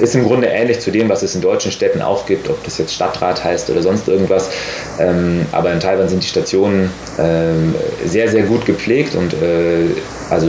ist 0.00 0.14
im 0.14 0.24
Grunde 0.24 0.46
ähnlich 0.48 0.80
zu 0.80 0.92
dem, 0.92 1.08
was 1.08 1.22
es 1.22 1.34
in 1.34 1.40
deutschen 1.40 1.72
Städten 1.72 2.00
auch 2.00 2.26
gibt, 2.26 2.48
ob 2.48 2.62
das 2.64 2.78
jetzt 2.78 2.94
Stadtrat 2.94 3.42
heißt 3.42 3.70
oder 3.70 3.82
sonst 3.82 4.06
irgendwas. 4.06 4.50
Ähm, 5.00 5.46
aber 5.50 5.72
in 5.72 5.80
Taiwan 5.80 6.08
sind 6.08 6.22
die 6.22 6.28
Stationen 6.28 6.90
ähm, 7.18 7.74
sehr, 8.04 8.28
sehr 8.28 8.44
gut 8.44 8.66
gepflegt 8.66 9.16
und 9.16 9.32
äh, 9.34 9.86
also 10.30 10.48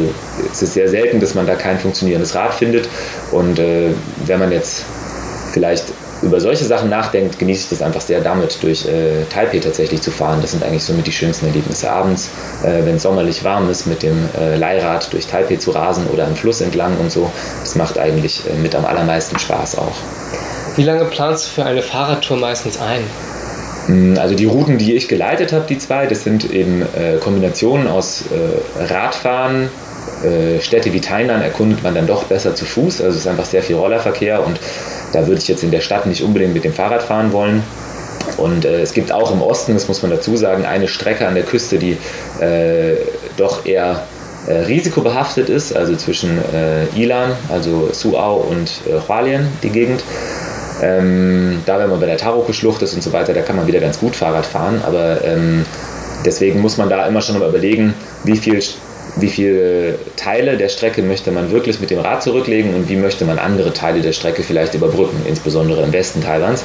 es 0.51 0.62
ist 0.62 0.74
sehr 0.74 0.89
selten, 0.89 1.19
dass 1.19 1.33
man 1.33 1.47
da 1.47 1.55
kein 1.55 1.79
funktionierendes 1.79 2.35
Rad 2.35 2.53
findet. 2.53 2.88
Und 3.31 3.57
äh, 3.57 3.89
wenn 4.25 4.39
man 4.39 4.51
jetzt 4.51 4.83
vielleicht 5.53 5.85
über 6.25 6.41
solche 6.41 6.65
Sachen 6.65 6.89
nachdenkt, 6.89 7.38
genieße 7.38 7.63
ich 7.63 7.70
das 7.70 7.82
einfach 7.82 8.01
sehr 8.01 8.20
damit, 8.20 8.58
durch 8.62 8.86
äh, 8.86 9.24
Taipei 9.32 9.60
tatsächlich 9.60 10.01
zu 10.01 10.12
fahren. 10.12 10.39
Das 10.41 10.51
sind 10.51 10.63
eigentlich 10.63 10.84
somit 10.84 11.05
die 11.05 11.12
schönsten 11.12 11.46
Erlebnisse 11.46 11.91
abends, 11.91 12.29
äh, 12.63 12.84
wenn 12.84 12.96
es 12.96 13.03
sommerlich 13.03 13.44
warm 13.44 13.70
ist, 13.70 13.86
mit 13.86 14.01
dem 14.01 14.27
äh, 14.38 14.55
Leihrad 14.58 15.13
durch 15.13 15.27
Taipei 15.27 15.58
zu 15.58 15.72
rasen 15.72 16.08
oder 16.08 16.25
am 16.25 16.36
Fluss 16.36 16.62
entlang 16.62 16.98
und 16.98 17.12
so. 17.12 17.32
Das 17.62 17.75
macht 17.75 18.00
eigentlich 18.00 18.41
äh, 18.50 18.60
mit 18.62 18.75
am 18.75 18.86
allermeisten 18.86 19.38
Spaß 19.38 19.77
auch. 19.77 19.96
Wie 20.75 20.84
lange 20.84 21.05
planst 21.05 21.46
du 21.46 21.50
für 21.51 21.65
eine 21.65 21.82
Fahrradtour 21.82 22.38
meistens 22.38 22.79
ein? 22.82 23.03
Mm, 23.88 24.17
also 24.17 24.34
die 24.36 24.46
Routen, 24.46 24.79
die 24.79 24.96
ich 24.96 25.08
geleitet 25.08 25.53
habe, 25.53 25.65
die 25.70 25.77
zwei, 25.77 26.08
das 26.08 26.24
sind 26.24 26.51
eben 26.51 26.82
äh, 26.82 27.17
Kombinationen 27.24 27.88
aus 27.88 28.24
äh, 28.32 28.84
Radfahren, 28.84 29.70
Städte 30.62 30.94
wie 30.94 31.01
Tainan 31.01 31.41
erkundet 31.41 31.84
man 31.84 31.94
dann 31.94 32.08
doch 32.08 32.24
besser 32.24 32.55
zu 32.55 32.65
Fuß. 32.65 33.01
Also 33.01 33.12
es 33.12 33.25
ist 33.25 33.27
einfach 33.27 33.46
sehr 33.46 33.62
viel 33.62 33.75
Rollerverkehr 33.75 34.44
und 34.44 34.60
da 35.15 35.27
würde 35.27 35.39
ich 35.39 35.48
jetzt 35.48 35.63
in 35.63 35.72
der 35.72 35.79
Stadt 35.79 36.05
nicht 36.05 36.22
unbedingt 36.22 36.53
mit 36.53 36.65
dem 36.65 36.74
Fahrrad 36.74 37.01
fahren 37.01 37.31
wollen. 37.31 37.63
Und 38.38 38.65
äh, 38.65 38.81
es 38.81 38.93
gibt 38.93 39.12
auch 39.12 39.31
im 39.31 39.41
Osten, 39.41 39.74
das 39.74 39.88
muss 39.88 40.01
man 40.01 40.12
dazu 40.12 40.36
sagen, 40.36 40.65
eine 40.65 40.88
Strecke 40.88 41.25
an 41.25 41.36
der 41.36 41.43
Küste, 41.43 41.77
die 41.77 41.98
äh, 42.41 42.95
doch 43.38 43.65
eher 43.65 44.03
äh, 44.48 44.53
risikobehaftet 44.53 45.48
ist, 45.48 45.75
also 45.75 45.95
zwischen 45.95 46.38
äh, 46.53 46.86
Ilan, 47.01 47.31
also 47.50 47.89
Suao 47.93 48.36
und 48.36 48.69
äh, 48.88 49.00
Hualien, 49.07 49.48
die 49.63 49.69
Gegend. 49.69 50.03
Ähm, 50.81 51.62
da, 51.65 51.79
wenn 51.79 51.89
man 51.89 52.01
bei 52.01 52.07
der 52.07 52.17
Taroko-Schlucht 52.17 52.81
ist 52.81 52.93
und 52.93 53.01
so 53.01 53.13
weiter, 53.13 53.34
da 53.34 53.41
kann 53.41 53.55
man 53.55 53.67
wieder 53.67 53.79
ganz 53.79 53.98
gut 53.98 54.17
Fahrrad 54.17 54.45
fahren, 54.45 54.81
aber 54.86 55.24
ähm, 55.24 55.65
deswegen 56.25 56.60
muss 56.60 56.75
man 56.75 56.89
da 56.89 57.07
immer 57.07 57.22
schon 57.22 57.39
mal 57.39 57.48
überlegen, 57.48 57.93
wie 58.25 58.36
viel 58.36 58.62
wie 59.17 59.29
viele 59.29 59.98
Teile 60.17 60.57
der 60.57 60.69
Strecke 60.69 61.01
möchte 61.01 61.31
man 61.31 61.51
wirklich 61.51 61.79
mit 61.79 61.89
dem 61.89 62.00
Rad 62.00 62.24
zurücklegen 62.24 62.74
und 62.74 62.89
wie 62.89 62.95
möchte 62.95 63.25
man 63.25 63.39
andere 63.39 63.74
Teile 63.74 64.01
der 64.01 64.12
Strecke 64.12 64.43
vielleicht 64.43 64.74
überbrücken, 64.74 65.22
insbesondere 65.27 65.84
im 65.84 65.93
Westen 65.93 66.22
Taiwans. 66.22 66.63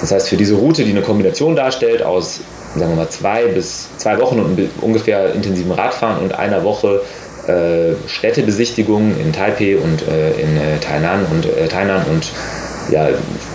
Das 0.00 0.12
heißt, 0.12 0.28
für 0.28 0.36
diese 0.36 0.54
Route, 0.54 0.84
die 0.84 0.90
eine 0.90 1.02
Kombination 1.02 1.56
darstellt 1.56 2.02
aus, 2.02 2.40
sagen 2.76 2.90
wir 2.90 2.96
mal, 2.96 3.08
zwei 3.08 3.46
bis 3.46 3.88
zwei 3.98 4.20
Wochen 4.20 4.40
und 4.40 4.58
ungefähr 4.80 5.32
intensiven 5.34 5.72
Radfahren 5.72 6.22
und 6.22 6.34
einer 6.38 6.64
Woche 6.64 7.02
äh, 7.46 7.94
Städtebesichtigung 8.08 9.14
in 9.18 9.32
Taipei 9.32 9.76
und 9.76 10.02
äh, 10.08 10.32
in 10.40 10.56
äh, 10.56 10.78
Tainan 10.80 11.26
und 11.30 11.46
äh, 11.46 11.68
Tainan 11.68 12.04
und 12.10 12.30
ja, 12.90 13.08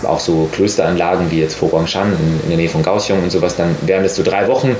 auch 0.04 0.20
so 0.20 0.48
Klösteranlagen 0.52 1.30
wie 1.30 1.40
jetzt 1.40 1.54
Foguangshan 1.54 2.12
in, 2.12 2.40
in 2.44 2.48
der 2.48 2.56
Nähe 2.58 2.68
von 2.68 2.82
Kaohsiung 2.82 3.22
und 3.22 3.30
sowas, 3.30 3.56
dann 3.56 3.76
wären 3.82 4.02
das 4.02 4.16
so 4.16 4.22
drei 4.22 4.48
Wochen 4.48 4.74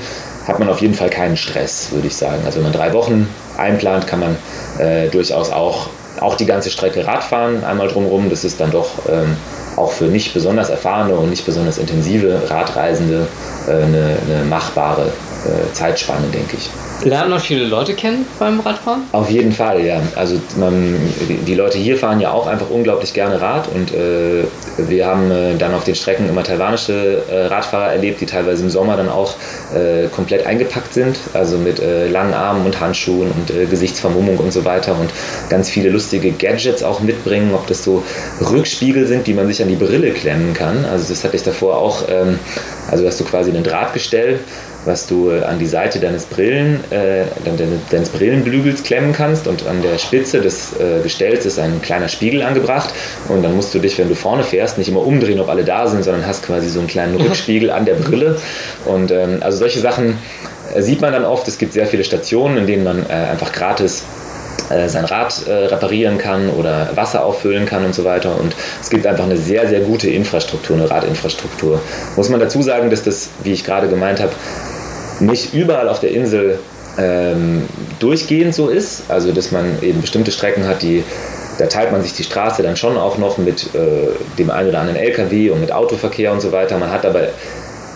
hat 0.49 0.59
man 0.59 0.67
auf 0.67 0.81
jeden 0.81 0.95
Fall 0.95 1.09
keinen 1.09 1.37
Stress, 1.37 1.91
würde 1.91 2.07
ich 2.07 2.15
sagen. 2.15 2.41
Also 2.45 2.57
wenn 2.57 2.63
man 2.63 2.73
drei 2.73 2.91
Wochen 2.93 3.27
einplant, 3.57 4.07
kann 4.07 4.19
man 4.19 4.37
äh, 4.79 5.07
durchaus 5.07 5.51
auch, 5.51 5.89
auch 6.19 6.35
die 6.35 6.45
ganze 6.45 6.69
Strecke 6.71 7.05
Radfahren, 7.05 7.63
einmal 7.63 7.87
drumherum. 7.87 8.29
Das 8.29 8.43
ist 8.43 8.59
dann 8.59 8.71
doch 8.71 8.89
ähm, 9.07 9.37
auch 9.75 9.91
für 9.91 10.05
nicht 10.05 10.33
besonders 10.33 10.69
erfahrene 10.69 11.15
und 11.15 11.29
nicht 11.29 11.45
besonders 11.45 11.77
intensive 11.77 12.49
Radreisende 12.49 13.27
äh, 13.67 13.71
eine, 13.71 14.17
eine 14.27 14.43
machbare 14.45 15.07
äh, 15.45 15.73
Zeitspanne, 15.73 16.27
denke 16.33 16.57
ich. 16.57 16.69
Lernt 17.03 17.29
man 17.29 17.39
viele 17.39 17.65
Leute 17.65 17.93
kennen 17.93 18.25
beim 18.39 18.59
Radfahren? 18.59 19.03
Auf 19.13 19.29
jeden 19.29 19.53
Fall, 19.53 19.85
ja. 19.85 20.01
Also 20.15 20.35
man, 20.57 20.97
die 21.47 21.55
Leute 21.55 21.77
hier 21.77 21.95
fahren 21.95 22.19
ja 22.19 22.31
auch 22.31 22.45
einfach 22.45 22.69
unglaublich 22.69 23.13
gerne 23.13 23.39
Rad 23.39 23.69
und 23.73 23.93
äh, 23.93 24.43
wir 24.77 25.05
haben 25.05 25.31
äh, 25.31 25.55
dann 25.55 25.73
auf 25.73 25.85
den 25.85 25.95
Strecken 25.95 26.27
immer 26.27 26.43
taiwanische 26.43 27.23
äh, 27.31 27.45
Radfahrer 27.45 27.93
erlebt, 27.93 28.19
die 28.19 28.25
teilweise 28.25 28.63
im 28.63 28.69
Sommer 28.69 28.97
dann 28.97 29.07
auch 29.07 29.35
äh, 29.73 30.07
komplett 30.07 30.45
eingepackt 30.45 30.93
sind, 30.93 31.17
also 31.33 31.57
mit 31.57 31.79
äh, 31.79 32.09
langen 32.09 32.33
Armen 32.33 32.65
und 32.65 32.81
Handschuhen 32.81 33.31
und 33.31 33.49
äh, 33.49 33.65
Gesichtsvermummung 33.65 34.37
und 34.37 34.51
so 34.51 34.65
weiter 34.65 34.97
und 34.99 35.09
ganz 35.49 35.69
viele 35.69 35.89
lustige 35.89 36.31
Gadgets 36.31 36.83
auch 36.83 36.99
mitbringen, 36.99 37.53
ob 37.53 37.65
das 37.67 37.81
so 37.81 38.03
Rückspiegel 38.41 39.07
sind, 39.07 39.25
die 39.25 39.33
man 39.33 39.47
sich 39.47 39.61
an 39.61 39.69
die 39.69 39.75
Brille 39.75 40.11
klemmen 40.11 40.53
kann. 40.53 40.83
Also 40.83 41.13
das 41.13 41.23
hatte 41.23 41.37
ich 41.37 41.43
davor 41.43 41.77
auch, 41.77 42.03
ähm, 42.09 42.39
also 42.91 43.07
hast 43.07 43.21
du 43.21 43.23
quasi 43.23 43.51
ein 43.51 43.63
Drahtgestell 43.63 44.39
was 44.85 45.07
du 45.07 45.31
an 45.31 45.59
die 45.59 45.65
Seite 45.65 45.99
deines 45.99 46.25
Brillen, 46.25 46.79
äh, 46.91 47.25
deines 47.91 48.09
Brillenbügels 48.09 48.83
klemmen 48.83 49.13
kannst 49.13 49.47
und 49.47 49.67
an 49.67 49.81
der 49.81 49.97
Spitze 49.97 50.41
des 50.41 50.79
äh, 50.79 51.01
Gestells 51.01 51.45
ist 51.45 51.59
ein 51.59 51.81
kleiner 51.81 52.07
Spiegel 52.07 52.41
angebracht. 52.41 52.89
Und 53.27 53.43
dann 53.43 53.55
musst 53.55 53.73
du 53.73 53.79
dich, 53.79 53.97
wenn 53.97 54.09
du 54.09 54.15
vorne 54.15 54.43
fährst, 54.43 54.77
nicht 54.77 54.89
immer 54.89 55.05
umdrehen, 55.05 55.39
ob 55.39 55.49
alle 55.49 55.63
da 55.63 55.87
sind, 55.87 56.03
sondern 56.03 56.25
hast 56.25 56.45
quasi 56.45 56.69
so 56.69 56.79
einen 56.79 56.87
kleinen 56.87 57.15
Rückspiegel 57.15 57.69
an 57.69 57.85
der 57.85 57.95
Brille. 57.95 58.37
Und 58.85 59.11
ähm, 59.11 59.37
also 59.41 59.57
solche 59.57 59.79
Sachen 59.79 60.17
äh, 60.73 60.81
sieht 60.81 61.01
man 61.01 61.13
dann 61.13 61.25
oft. 61.25 61.47
Es 61.47 61.57
gibt 61.57 61.73
sehr 61.73 61.87
viele 61.87 62.03
Stationen, 62.03 62.57
in 62.57 62.67
denen 62.67 62.83
man 62.83 63.05
äh, 63.05 63.13
einfach 63.13 63.51
gratis 63.51 64.01
äh, 64.01 64.18
sein 64.87 65.05
Rad 65.05 65.47
äh, 65.47 65.51
reparieren 65.65 66.17
kann 66.17 66.49
oder 66.49 66.89
Wasser 66.95 67.25
auffüllen 67.25 67.65
kann 67.65 67.85
und 67.85 67.95
so 67.95 68.03
weiter. 68.03 68.39
Und 68.39 68.55
es 68.81 68.89
gibt 68.89 69.05
einfach 69.05 69.23
eine 69.23 69.37
sehr, 69.37 69.67
sehr 69.67 69.81
gute 69.81 70.09
Infrastruktur, 70.09 70.77
eine 70.77 70.89
Radinfrastruktur. 70.89 71.81
Muss 72.15 72.29
man 72.29 72.39
dazu 72.39 72.61
sagen, 72.61 72.89
dass 72.89 73.03
das, 73.03 73.29
wie 73.43 73.53
ich 73.53 73.63
gerade 73.63 73.87
gemeint 73.87 74.19
habe, 74.19 74.31
nicht 75.19 75.53
überall 75.53 75.89
auf 75.89 75.99
der 75.99 76.11
Insel 76.11 76.59
ähm, 76.97 77.63
durchgehend 77.99 78.53
so 78.55 78.69
ist. 78.69 79.03
Also, 79.09 79.31
dass 79.31 79.51
man 79.51 79.81
eben 79.81 80.01
bestimmte 80.01 80.31
Strecken 80.31 80.67
hat, 80.67 80.81
die 80.81 81.03
da 81.59 81.65
teilt 81.65 81.91
man 81.91 82.01
sich 82.01 82.13
die 82.13 82.23
Straße 82.23 82.63
dann 82.63 82.77
schon 82.77 82.97
auch 82.97 83.17
noch 83.17 83.37
mit 83.37 83.75
äh, 83.75 84.07
dem 84.37 84.49
einen 84.49 84.69
oder 84.69 84.79
anderen 84.79 84.97
LKW 84.97 85.49
und 85.49 85.59
mit 85.59 85.73
Autoverkehr 85.73 86.31
und 86.31 86.41
so 86.41 86.53
weiter. 86.53 86.77
Man 86.77 86.89
hat 86.89 87.05
aber 87.05 87.27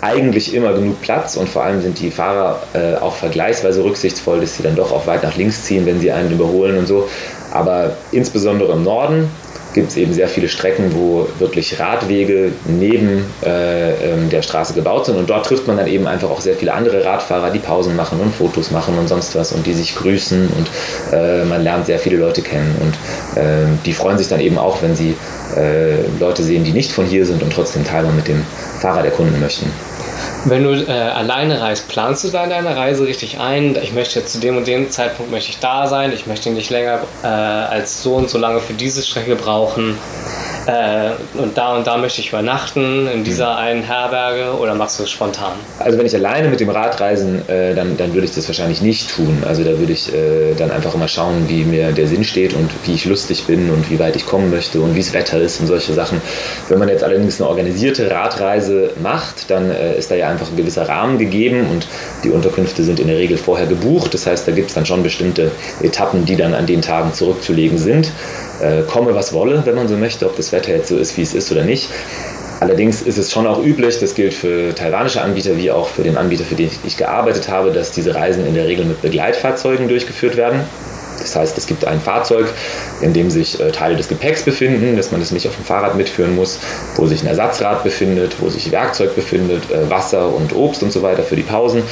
eigentlich 0.03 0.53
immer 0.53 0.73
genug 0.73 1.01
Platz 1.01 1.37
und 1.37 1.47
vor 1.47 1.63
allem 1.63 1.81
sind 1.81 1.99
die 1.99 2.11
Fahrer 2.11 2.61
äh, 2.73 2.95
auch 2.95 3.15
vergleichsweise 3.15 3.83
rücksichtsvoll, 3.83 4.41
dass 4.41 4.57
sie 4.57 4.63
dann 4.63 4.75
doch 4.75 4.91
auch 4.91 5.07
weit 5.07 5.23
nach 5.23 5.37
links 5.37 5.63
ziehen, 5.63 5.85
wenn 5.85 6.01
sie 6.01 6.11
einen 6.11 6.31
überholen 6.31 6.77
und 6.77 6.87
so. 6.87 7.07
Aber 7.51 7.95
insbesondere 8.11 8.73
im 8.73 8.83
Norden 8.83 9.29
gibt 9.73 9.89
es 9.89 9.97
eben 9.97 10.13
sehr 10.13 10.27
viele 10.27 10.47
Strecken, 10.47 10.93
wo 10.93 11.27
wirklich 11.39 11.79
Radwege 11.79 12.51
neben 12.65 13.25
äh, 13.43 13.91
ähm, 13.91 14.29
der 14.29 14.41
Straße 14.41 14.73
gebaut 14.73 15.07
sind 15.07 15.17
und 15.17 15.29
dort 15.29 15.45
trifft 15.45 15.67
man 15.67 15.77
dann 15.77 15.87
eben 15.87 16.07
einfach 16.07 16.29
auch 16.29 16.41
sehr 16.41 16.55
viele 16.55 16.73
andere 16.73 17.03
Radfahrer, 17.03 17.49
die 17.49 17.59
Pausen 17.59 17.95
machen 17.95 18.19
und 18.19 18.33
Fotos 18.33 18.71
machen 18.71 18.97
und 18.97 19.07
sonst 19.07 19.35
was 19.35 19.51
und 19.51 19.65
die 19.65 19.73
sich 19.73 19.95
grüßen 19.95 20.47
und 20.47 21.17
äh, 21.17 21.43
man 21.45 21.63
lernt 21.63 21.85
sehr 21.87 21.99
viele 21.99 22.17
Leute 22.17 22.41
kennen 22.41 22.75
und 22.81 23.41
äh, 23.41 23.65
die 23.85 23.93
freuen 23.93 24.17
sich 24.17 24.27
dann 24.27 24.39
eben 24.39 24.57
auch, 24.57 24.81
wenn 24.81 24.95
sie 24.95 25.15
äh, 25.57 26.03
Leute 26.19 26.43
sehen, 26.43 26.63
die 26.63 26.71
nicht 26.71 26.91
von 26.91 27.05
hier 27.05 27.25
sind 27.25 27.41
und 27.41 27.51
trotzdem 27.51 27.83
Taiwan 27.83 28.15
mit 28.15 28.27
dem 28.27 28.43
Fahrrad 28.79 29.05
erkunden 29.05 29.39
möchten. 29.39 29.71
Wenn 30.45 30.63
du 30.63 30.73
äh, 30.73 30.91
alleine 30.91 31.61
reist, 31.61 31.87
planst 31.87 32.23
du 32.23 32.29
da 32.29 32.47
deine 32.47 32.75
Reise 32.75 33.05
richtig 33.05 33.39
ein? 33.39 33.77
Ich 33.81 33.93
möchte 33.93 34.19
jetzt 34.19 34.33
zu 34.33 34.39
dem 34.39 34.57
und 34.57 34.67
dem 34.67 34.91
Zeitpunkt 34.91 35.31
möchte 35.31 35.51
ich 35.51 35.59
da 35.59 35.87
sein, 35.87 36.11
ich 36.11 36.27
möchte 36.27 36.49
nicht 36.49 36.69
länger 36.69 36.99
äh, 37.23 37.27
als 37.27 38.03
so 38.03 38.15
und 38.15 38.29
so 38.29 38.37
lange 38.37 38.59
für 38.59 38.73
diese 38.73 39.01
Strecke 39.01 39.35
brauchen. 39.35 39.97
Äh, 40.65 41.11
und 41.37 41.57
da 41.57 41.75
und 41.75 41.87
da 41.87 41.97
möchte 41.97 42.21
ich 42.21 42.29
übernachten 42.29 43.07
in 43.07 43.23
dieser 43.23 43.53
Mhm. 43.53 43.57
einen 43.57 43.83
Herberge 43.83 44.57
oder 44.57 44.75
machst 44.75 44.99
du 44.99 45.03
es 45.03 45.11
spontan? 45.11 45.53
Also 45.79 45.97
wenn 45.97 46.05
ich 46.05 46.15
alleine 46.15 46.47
mit 46.47 46.59
dem 46.59 46.69
Rad 46.69 46.99
reisen, 46.99 47.47
äh, 47.49 47.73
dann, 47.75 47.97
dann 47.97 48.13
würde 48.13 48.25
ich 48.25 48.33
das 48.33 48.47
wahrscheinlich 48.47 48.81
nicht 48.81 49.13
tun. 49.15 49.43
Also 49.45 49.63
da 49.63 49.77
würde 49.77 49.91
ich 49.93 50.13
äh, 50.13 50.53
dann 50.57 50.71
einfach 50.71 50.93
immer 50.95 51.07
schauen, 51.07 51.49
wie 51.49 51.63
mir 51.65 51.91
der 51.91 52.07
Sinn 52.07 52.23
steht 52.23 52.53
und 52.53 52.69
wie 52.85 52.93
ich 52.93 53.05
lustig 53.05 53.45
bin 53.45 53.69
und 53.69 53.89
wie 53.89 53.99
weit 53.99 54.15
ich 54.15 54.25
kommen 54.25 54.49
möchte 54.49 54.79
und 54.79 54.95
wie 54.95 54.99
das 55.01 55.13
Wetter 55.13 55.39
ist 55.39 55.59
und 55.59 55.67
solche 55.67 55.93
Sachen. 55.93 56.21
Wenn 56.69 56.79
man 56.79 56.87
jetzt 56.87 57.03
allerdings 57.03 57.39
eine 57.41 57.49
organisierte 57.49 58.09
Radreise 58.09 58.91
macht, 59.01 59.49
dann 59.49 59.69
äh, 59.71 59.97
ist 59.97 60.11
da 60.11 60.15
ja 60.15 60.29
einfach 60.29 60.49
ein 60.49 60.57
gewisser 60.57 60.87
Rahmen 60.87 61.17
gegeben 61.17 61.67
und 61.71 61.87
die 62.23 62.29
Unterkünfte 62.29 62.83
sind 62.83 62.99
in 62.99 63.07
der 63.07 63.17
Regel 63.17 63.37
vorher 63.37 63.67
gebucht. 63.67 64.13
Das 64.13 64.25
heißt, 64.25 64.47
da 64.47 64.51
gibt 64.51 64.69
es 64.69 64.75
dann 64.75 64.85
schon 64.85 65.03
bestimmte 65.03 65.51
Etappen, 65.81 66.25
die 66.25 66.35
dann 66.35 66.53
an 66.53 66.65
den 66.65 66.81
Tagen 66.81 67.13
zurückzulegen 67.13 67.77
sind. 67.77 68.11
Äh, 68.63 68.83
komme 68.83 69.13
was 69.13 69.33
wolle, 69.33 69.61
wenn 69.65 69.75
man 69.75 69.87
so 69.87 69.97
möchte, 69.97 70.25
ob 70.25 70.37
das 70.37 70.51
Wetter 70.51 70.71
jetzt 70.71 70.87
so 70.87 70.97
ist, 70.97 71.17
wie 71.17 71.21
es 71.21 71.33
ist 71.33 71.51
oder 71.51 71.63
nicht. 71.63 71.89
Allerdings 72.59 73.01
ist 73.01 73.17
es 73.17 73.29
schon 73.29 73.45
auch 73.45 73.61
üblich, 73.61 73.99
das 73.99 74.15
gilt 74.15 74.33
für 74.33 74.73
taiwanische 74.73 75.21
Anbieter 75.21 75.57
wie 75.57 75.69
auch 75.69 75.89
für 75.89 76.03
den 76.03 76.15
Anbieter, 76.15 76.45
für 76.45 76.55
den 76.55 76.69
ich 76.85 76.95
gearbeitet 76.95 77.49
habe, 77.49 77.71
dass 77.71 77.91
diese 77.91 78.15
Reisen 78.15 78.47
in 78.47 78.53
der 78.53 78.67
Regel 78.67 78.85
mit 78.85 79.01
Begleitfahrzeugen 79.01 79.89
durchgeführt 79.89 80.37
werden. 80.37 80.61
Das 81.19 81.35
heißt, 81.35 81.57
es 81.57 81.67
gibt 81.67 81.85
ein 81.85 81.99
Fahrzeug, 81.99 82.47
in 83.01 83.13
dem 83.13 83.29
sich 83.29 83.59
äh, 83.59 83.71
Teile 83.71 83.95
des 83.95 84.07
Gepäcks 84.07 84.43
befinden, 84.43 84.95
dass 84.95 85.11
man 85.11 85.19
das 85.19 85.31
nicht 85.31 85.47
auf 85.47 85.55
dem 85.55 85.65
Fahrrad 85.65 85.95
mitführen 85.95 86.35
muss, 86.35 86.59
wo 86.95 87.05
sich 87.05 87.21
ein 87.21 87.27
Ersatzrad 87.27 87.83
befindet, 87.83 88.37
wo 88.39 88.49
sich 88.49 88.71
Werkzeug 88.71 89.15
befindet, 89.15 89.69
äh, 89.71 89.89
Wasser 89.89 90.33
und 90.33 90.55
Obst 90.55 90.83
und 90.83 90.91
so 90.91 91.01
weiter 91.01 91.23
für 91.23 91.35
die 91.35 91.43
Pausen. 91.43 91.83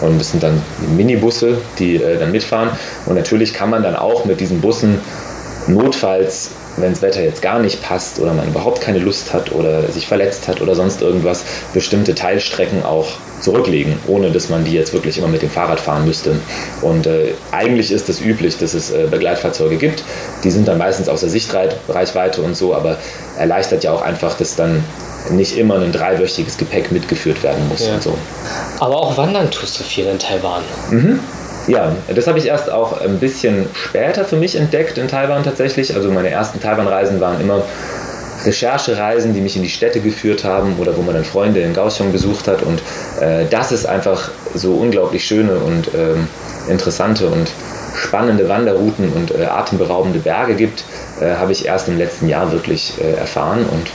Und 0.00 0.18
das 0.20 0.30
sind 0.30 0.42
dann 0.42 0.62
Minibusse, 0.96 1.58
die 1.78 1.96
äh, 1.96 2.18
dann 2.18 2.32
mitfahren. 2.32 2.70
Und 3.06 3.16
natürlich 3.16 3.52
kann 3.52 3.70
man 3.70 3.82
dann 3.82 3.96
auch 3.96 4.24
mit 4.24 4.40
diesen 4.40 4.60
Bussen 4.60 5.00
notfalls, 5.66 6.50
wenn 6.76 6.92
das 6.92 7.02
Wetter 7.02 7.22
jetzt 7.22 7.42
gar 7.42 7.58
nicht 7.58 7.82
passt 7.82 8.18
oder 8.20 8.32
man 8.32 8.48
überhaupt 8.48 8.80
keine 8.80 8.98
Lust 8.98 9.32
hat 9.32 9.52
oder 9.52 9.82
sich 9.90 10.06
verletzt 10.06 10.48
hat 10.48 10.60
oder 10.60 10.74
sonst 10.74 11.02
irgendwas, 11.02 11.44
bestimmte 11.74 12.14
Teilstrecken 12.14 12.84
auch 12.84 13.06
zurücklegen, 13.40 13.98
ohne 14.06 14.30
dass 14.30 14.48
man 14.50 14.64
die 14.64 14.72
jetzt 14.72 14.92
wirklich 14.92 15.18
immer 15.18 15.28
mit 15.28 15.42
dem 15.42 15.50
Fahrrad 15.50 15.80
fahren 15.80 16.04
müsste. 16.06 16.36
Und 16.82 17.06
äh, 17.06 17.32
eigentlich 17.52 17.90
ist 17.90 18.08
es 18.08 18.20
üblich, 18.20 18.58
dass 18.58 18.74
es 18.74 18.90
äh, 18.90 19.06
Begleitfahrzeuge 19.10 19.76
gibt. 19.76 20.04
Die 20.44 20.50
sind 20.50 20.68
dann 20.68 20.78
meistens 20.78 21.08
außer 21.08 21.28
Sichtreichweite 21.28 22.42
und 22.42 22.54
so, 22.56 22.74
aber 22.74 22.98
erleichtert 23.38 23.82
ja 23.84 23.92
auch 23.92 24.02
einfach, 24.02 24.36
dass 24.36 24.56
dann 24.56 24.84
nicht 25.30 25.56
immer 25.58 25.76
ein 25.76 25.92
dreiwöchiges 25.92 26.56
Gepäck 26.56 26.92
mitgeführt 26.92 27.42
werden 27.42 27.68
muss 27.68 27.86
Ja. 27.86 27.94
und 27.94 28.02
so. 28.02 28.16
Aber 28.78 28.96
auch 28.96 29.16
wandern 29.16 29.50
tust 29.50 29.78
du 29.78 29.84
viel 29.84 30.06
in 30.06 30.18
Taiwan. 30.18 30.62
Ja, 31.70 31.92
das 32.12 32.26
habe 32.26 32.38
ich 32.38 32.46
erst 32.46 32.68
auch 32.68 33.00
ein 33.00 33.20
bisschen 33.20 33.66
später 33.74 34.24
für 34.24 34.36
mich 34.36 34.56
entdeckt 34.56 34.98
in 34.98 35.06
Taiwan 35.06 35.44
tatsächlich. 35.44 35.94
Also 35.94 36.10
meine 36.10 36.28
ersten 36.28 36.60
Taiwan-Reisen 36.60 37.20
waren 37.20 37.40
immer 37.40 37.62
Recherchereisen, 38.44 39.34
die 39.34 39.40
mich 39.40 39.54
in 39.54 39.62
die 39.62 39.68
Städte 39.68 40.00
geführt 40.00 40.42
haben 40.42 40.76
oder 40.80 40.96
wo 40.96 41.02
man 41.02 41.14
dann 41.14 41.24
Freunde 41.24 41.60
in 41.60 41.72
Kaohsiung 41.72 42.10
besucht 42.10 42.48
hat. 42.48 42.62
Und 42.62 42.82
äh, 43.20 43.44
dass 43.50 43.70
es 43.70 43.86
einfach 43.86 44.30
so 44.52 44.74
unglaublich 44.74 45.24
schöne 45.24 45.54
und 45.54 45.90
ähm, 45.94 46.26
interessante 46.68 47.28
und 47.28 47.48
spannende 47.94 48.48
Wanderrouten 48.48 49.12
und 49.12 49.30
äh, 49.30 49.44
atemberaubende 49.44 50.18
Berge 50.18 50.54
gibt, 50.54 50.82
äh, 51.20 51.36
habe 51.36 51.52
ich 51.52 51.66
erst 51.66 51.86
im 51.86 51.98
letzten 51.98 52.28
Jahr 52.28 52.50
wirklich 52.50 52.94
äh, 53.00 53.12
erfahren. 53.12 53.64
Und 53.70 53.86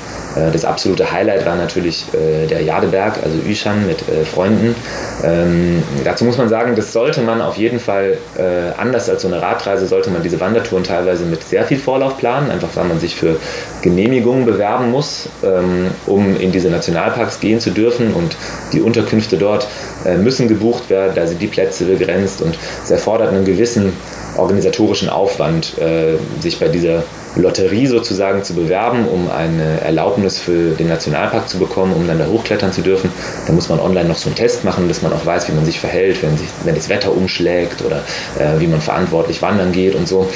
das 0.52 0.66
absolute 0.66 1.12
Highlight 1.12 1.46
war 1.46 1.56
natürlich 1.56 2.06
äh, 2.14 2.48
der 2.48 2.62
Jadeberg, 2.62 3.20
also 3.24 3.38
Yushan 3.48 3.88
mit 3.88 4.08
äh, 4.10 4.26
Freunden. 4.26 4.76
Ähm, 5.24 5.82
dazu 6.04 6.26
muss 6.26 6.38
man 6.38 6.50
sagen, 6.50 6.76
das 6.76 6.92
sollte 6.92 7.22
man 7.22 7.42
auf 7.42 7.58
jeden 7.58 7.80
Fall, 7.80 8.18
äh, 8.38 8.78
anders 8.78 9.10
als 9.10 9.22
so 9.22 9.28
eine 9.28 9.42
Radreise, 9.42 9.88
sollte 9.88 10.10
man 10.10 10.24
diese 10.24 10.40
Wandertouren 10.40 10.84
teilweise 10.84 11.26
mit 11.26 11.44
sehr 11.44 11.64
viel 11.64 11.78
Vorlauf 11.78 12.18
planen, 12.18 12.52
einfach 12.52 12.70
weil 12.76 12.86
man 12.86 13.00
sich 13.00 13.16
für 13.16 13.38
Genehmigungen 13.82 14.46
bewerben 14.46 14.92
muss, 14.92 15.30
ähm, 15.44 15.92
um 16.06 16.40
in 16.40 16.52
diese 16.52 16.70
Nationalparks 16.70 17.40
gehen 17.40 17.60
zu 17.60 17.72
dürfen. 17.72 18.14
Und 18.14 18.36
die 18.74 18.82
Unterkünfte 18.82 19.38
dort 19.38 19.68
äh, 20.06 20.18
müssen 20.18 20.48
gebucht 20.48 20.90
werden, 20.90 21.14
da 21.16 21.26
sind 21.28 21.42
die 21.42 21.48
Plätze 21.48 21.86
begrenzt 21.86 22.42
und 22.42 22.58
es 22.84 22.92
erfordert 22.92 23.30
einen 23.30 23.46
gewissen 23.46 23.94
organisatorischen 24.38 25.10
Aufwand, 25.10 25.78
äh, 25.78 26.18
sich 26.42 26.60
bei 26.60 26.68
dieser 26.68 27.04
Lotterie 27.36 27.88
sozusagen 27.88 28.44
zu 28.44 28.54
bewerben, 28.54 29.08
um 29.08 29.30
eine 29.30 29.82
Erlaubnis 29.82 30.40
für 30.40 30.72
den 30.72 30.88
Nationalpark 30.88 31.50
zu 31.50 31.60
bekommen, 31.60 31.94
um 31.94 32.08
dann 32.08 32.20
da 32.20 32.28
hochklettern 32.28 32.72
zu 32.72 32.82
dürfen. 32.82 33.12
Da 33.46 33.54
muss 33.54 33.70
man 33.70 33.80
online 33.80 34.08
noch 34.08 34.18
so 34.18 34.30
einen 34.30 34.36
Test 34.36 34.64
machen, 34.64 34.88
dass 34.88 35.02
man 35.02 35.12
auch 35.12 35.26
weiß, 35.26 35.50
wie 35.50 35.54
man 35.54 35.66
sich 35.66 35.80
verhält, 35.80 36.24
wenn, 36.24 36.38
sich, 36.38 36.48
wenn 36.64 36.76
das 36.76 36.90
Wetter 36.90 37.16
umschlägt 37.16 37.84
oder 37.84 37.98
äh, 38.40 38.60
wie 38.60 38.68
man 38.68 38.82
verantwortlich 38.82 39.42
wandern 39.42 39.72
geht 39.72 39.96
und 39.96 40.08
so. 40.08 40.30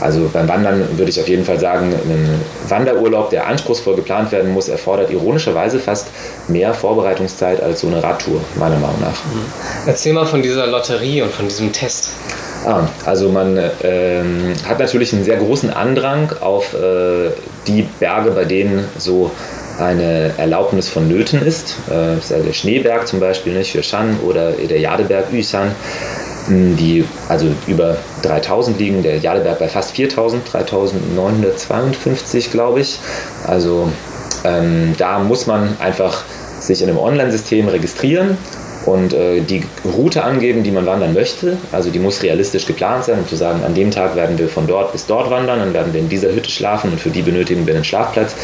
Also 0.00 0.28
beim 0.32 0.48
Wandern 0.48 0.98
würde 0.98 1.10
ich 1.10 1.20
auf 1.20 1.28
jeden 1.28 1.44
Fall 1.44 1.58
sagen, 1.58 1.94
ein 1.94 2.40
Wanderurlaub, 2.68 3.30
der 3.30 3.46
anspruchsvoll 3.46 3.96
geplant 3.96 4.32
werden 4.32 4.52
muss, 4.52 4.68
erfordert 4.68 5.10
ironischerweise 5.10 5.78
fast 5.78 6.08
mehr 6.48 6.74
Vorbereitungszeit 6.74 7.62
als 7.62 7.80
so 7.80 7.86
eine 7.86 8.02
Radtour, 8.02 8.40
meiner 8.56 8.76
Meinung 8.76 9.00
nach. 9.00 9.16
Erzähl 9.86 10.12
mal 10.12 10.26
von 10.26 10.42
dieser 10.42 10.66
Lotterie 10.66 11.22
und 11.22 11.32
von 11.32 11.48
diesem 11.48 11.72
Test. 11.72 12.10
Ah, 12.64 12.88
also 13.04 13.28
man 13.28 13.58
ähm, 13.82 14.54
hat 14.66 14.78
natürlich 14.78 15.12
einen 15.12 15.24
sehr 15.24 15.36
großen 15.36 15.70
Andrang 15.70 16.32
auf 16.40 16.72
äh, 16.72 17.30
die 17.66 17.86
Berge, 18.00 18.30
bei 18.30 18.46
denen 18.46 18.86
so 18.98 19.30
eine 19.78 20.32
Erlaubnis 20.38 20.88
vonnöten 20.88 21.44
ist. 21.44 21.74
Äh, 21.90 22.16
ist 22.16 22.30
der 22.30 22.52
Schneeberg 22.54 23.06
zum 23.06 23.20
Beispiel, 23.20 23.52
ne, 23.52 23.62
Xueshan 23.62 24.18
oder 24.26 24.52
der 24.52 24.80
Jadeberg 24.80 25.30
Yushan, 25.30 25.72
mh, 26.48 26.76
die 26.78 27.04
also 27.28 27.48
über 27.66 27.98
3000 28.22 28.78
liegen, 28.78 29.02
der 29.02 29.18
Jadeberg 29.18 29.58
bei 29.58 29.68
fast 29.68 29.90
4000, 29.92 30.50
3952 30.50 32.50
glaube 32.50 32.80
ich. 32.80 32.98
Also 33.46 33.90
ähm, 34.44 34.94
da 34.96 35.18
muss 35.18 35.46
man 35.46 35.76
einfach 35.80 36.24
sich 36.60 36.80
in 36.80 36.88
einem 36.88 36.98
Online-System 36.98 37.68
registrieren 37.68 38.38
und 38.86 39.12
äh, 39.14 39.40
die 39.40 39.64
Route 39.84 40.24
angeben, 40.24 40.62
die 40.62 40.70
man 40.70 40.84
wandern 40.86 41.14
möchte. 41.14 41.56
Also 41.72 41.90
die 41.90 41.98
muss 41.98 42.22
realistisch 42.22 42.66
geplant 42.66 43.04
sein, 43.04 43.18
um 43.20 43.28
zu 43.28 43.36
sagen, 43.36 43.64
an 43.64 43.74
dem 43.74 43.90
Tag 43.90 44.14
werden 44.16 44.38
wir 44.38 44.48
von 44.48 44.66
dort 44.66 44.92
bis 44.92 45.06
dort 45.06 45.30
wandern, 45.30 45.58
dann 45.60 45.72
werden 45.72 45.92
wir 45.92 46.00
in 46.00 46.08
dieser 46.08 46.32
Hütte 46.32 46.50
schlafen 46.50 46.90
und 46.92 47.00
für 47.00 47.10
die 47.10 47.22
benötigen 47.22 47.66
wir 47.66 47.74
einen 47.74 47.84
Schlafplatz 47.84 48.34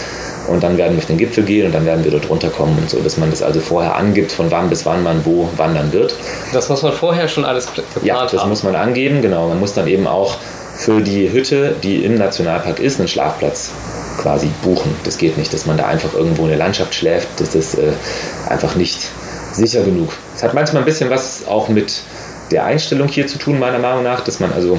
und 0.49 0.63
dann 0.63 0.79
werden 0.79 0.95
wir 0.97 0.99
auf 0.99 1.07
den 1.07 1.19
Gipfel 1.19 1.45
gehen 1.45 1.67
und 1.67 1.73
dann 1.75 1.85
werden 1.85 2.05
wir 2.05 2.11
dort 2.11 2.29
runterkommen 2.31 2.77
und 2.79 2.89
so, 2.89 2.99
dass 3.01 3.17
man 3.19 3.31
das 3.31 3.43
also 3.43 3.61
vorher 3.61 3.97
angibt, 3.97 4.33
von 4.33 4.51
wann 4.51 4.69
bis 4.71 4.87
wann 4.87 5.03
man 5.03 5.25
wo 5.25 5.49
wandern 5.57 5.93
wird. 5.93 6.15
Das 6.53 6.69
muss 6.69 6.83
man 6.83 6.93
vorher 6.93 7.29
schon 7.29 7.45
alles 7.45 7.67
pl- 7.69 7.83
geplant 7.95 8.05
Ja, 8.05 8.23
das 8.27 8.41
haben. 8.41 8.49
muss 8.49 8.63
man 8.63 8.75
angeben, 8.75 9.21
genau. 9.23 9.49
Man 9.49 9.61
muss 9.61 9.75
dann 9.75 9.87
eben 9.87 10.07
auch 10.07 10.37
für 10.77 11.03
die 11.03 11.31
Hütte, 11.31 11.77
die 11.83 12.03
im 12.05 12.15
Nationalpark 12.15 12.81
ist, 12.81 12.99
einen 12.99 13.09
Schlafplatz 13.09 13.71
quasi 14.23 14.49
buchen. 14.63 14.95
Das 15.05 15.19
geht 15.19 15.37
nicht, 15.37 15.53
dass 15.53 15.67
man 15.67 15.77
da 15.77 15.85
einfach 15.87 16.15
irgendwo 16.15 16.45
in 16.45 16.49
der 16.49 16.59
Landschaft 16.59 16.95
schläft. 16.95 17.29
Das 17.39 17.55
ist 17.55 17.75
äh, 17.75 17.93
einfach 18.49 18.75
nicht 18.77 19.09
sicher 19.61 19.85
genug. 19.85 20.13
Es 20.35 20.43
hat 20.43 20.55
manchmal 20.55 20.83
ein 20.83 20.87
bisschen 20.87 21.11
was 21.11 21.47
auch 21.47 21.69
mit 21.69 22.03
der 22.51 22.65
Einstellung 22.65 23.09
hier 23.09 23.27
zu 23.27 23.39
tun, 23.39 23.59
meiner 23.59 23.79
Meinung 23.79 24.03
nach, 24.03 24.23
dass 24.23 24.41
man 24.41 24.53
also, 24.53 24.79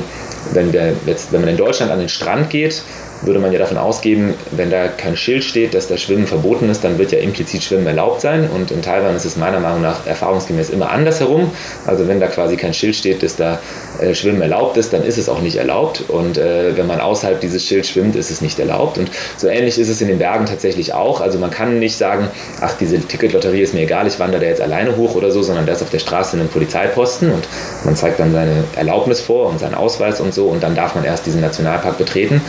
wenn, 0.53 0.73
wir 0.73 0.93
jetzt, 1.05 1.31
wenn 1.31 1.41
man 1.41 1.49
in 1.49 1.57
Deutschland 1.57 1.91
an 1.91 1.99
den 1.99 2.09
Strand 2.09 2.49
geht, 2.49 2.81
würde 3.21 3.39
man 3.39 3.51
ja 3.51 3.59
davon 3.59 3.77
ausgehen, 3.77 4.33
wenn 4.51 4.69
da 4.69 4.87
kein 4.87 5.15
Schild 5.15 5.43
steht, 5.43 5.73
dass 5.73 5.87
da 5.87 5.97
Schwimmen 5.97 6.27
verboten 6.27 6.69
ist, 6.69 6.83
dann 6.83 6.97
wird 6.97 7.11
ja 7.11 7.19
implizit 7.19 7.63
Schwimmen 7.63 7.85
erlaubt 7.87 8.21
sein. 8.21 8.49
Und 8.49 8.71
in 8.71 8.81
Taiwan 8.81 9.15
ist 9.15 9.25
es 9.25 9.35
meiner 9.35 9.59
Meinung 9.59 9.81
nach 9.81 10.05
erfahrungsgemäß 10.07 10.69
immer 10.69 10.91
andersherum. 10.91 11.51
Also 11.85 12.07
wenn 12.07 12.19
da 12.19 12.27
quasi 12.27 12.57
kein 12.57 12.73
Schild 12.73 12.95
steht, 12.95 13.23
dass 13.23 13.35
da 13.35 13.59
äh, 13.99 14.15
Schwimmen 14.15 14.41
erlaubt 14.41 14.77
ist, 14.77 14.93
dann 14.93 15.03
ist 15.03 15.17
es 15.17 15.29
auch 15.29 15.41
nicht 15.41 15.57
erlaubt. 15.57 16.03
Und 16.07 16.37
äh, 16.37 16.75
wenn 16.75 16.87
man 16.87 16.99
außerhalb 16.99 17.39
dieses 17.39 17.65
Schilds 17.65 17.89
schwimmt, 17.89 18.15
ist 18.15 18.31
es 18.31 18.41
nicht 18.41 18.59
erlaubt. 18.59 18.97
Und 18.97 19.11
so 19.37 19.47
ähnlich 19.47 19.77
ist 19.77 19.89
es 19.89 20.01
in 20.01 20.07
den 20.07 20.17
Bergen 20.17 20.45
tatsächlich 20.45 20.93
auch. 20.93 21.21
Also 21.21 21.37
man 21.37 21.51
kann 21.51 21.79
nicht 21.79 21.97
sagen, 21.97 22.27
ach, 22.59 22.73
diese 22.79 22.99
Ticketlotterie 22.99 23.61
ist 23.61 23.73
mir 23.73 23.81
egal, 23.81 24.07
ich 24.07 24.19
wandere 24.19 24.41
da 24.41 24.47
jetzt 24.47 24.61
alleine 24.61 24.97
hoch 24.97 25.15
oder 25.15 25.31
so, 25.31 25.43
sondern 25.43 25.65
da 25.65 25.73
ist 25.73 25.81
auf 25.81 25.89
der 25.89 25.99
Straße 25.99 26.37
ein 26.37 26.47
Polizeiposten 26.47 27.31
und 27.31 27.47
man 27.83 27.95
zeigt 27.95 28.19
dann 28.19 28.31
seine 28.31 28.63
Erlaubnis 28.75 29.21
vor 29.21 29.47
und 29.47 29.59
seinen 29.59 29.75
Ausweis 29.75 30.19
und 30.21 30.33
so 30.33 30.47
und 30.47 30.63
dann 30.63 30.75
darf 30.75 30.95
man 30.95 31.03
erst 31.03 31.25
diesen 31.25 31.41
Nationalpark 31.41 31.97
betreten 31.97 32.41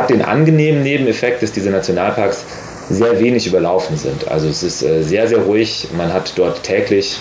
hat 0.00 0.10
den 0.10 0.22
angenehmen 0.22 0.82
Nebeneffekt, 0.82 1.42
dass 1.42 1.52
diese 1.52 1.70
Nationalparks 1.70 2.44
sehr 2.88 3.20
wenig 3.20 3.46
überlaufen 3.46 3.96
sind. 3.96 4.28
Also 4.28 4.48
es 4.48 4.62
ist 4.62 4.82
äh, 4.82 5.02
sehr, 5.02 5.28
sehr 5.28 5.38
ruhig. 5.38 5.88
Man 5.96 6.12
hat 6.12 6.32
dort 6.36 6.62
täglich 6.62 7.18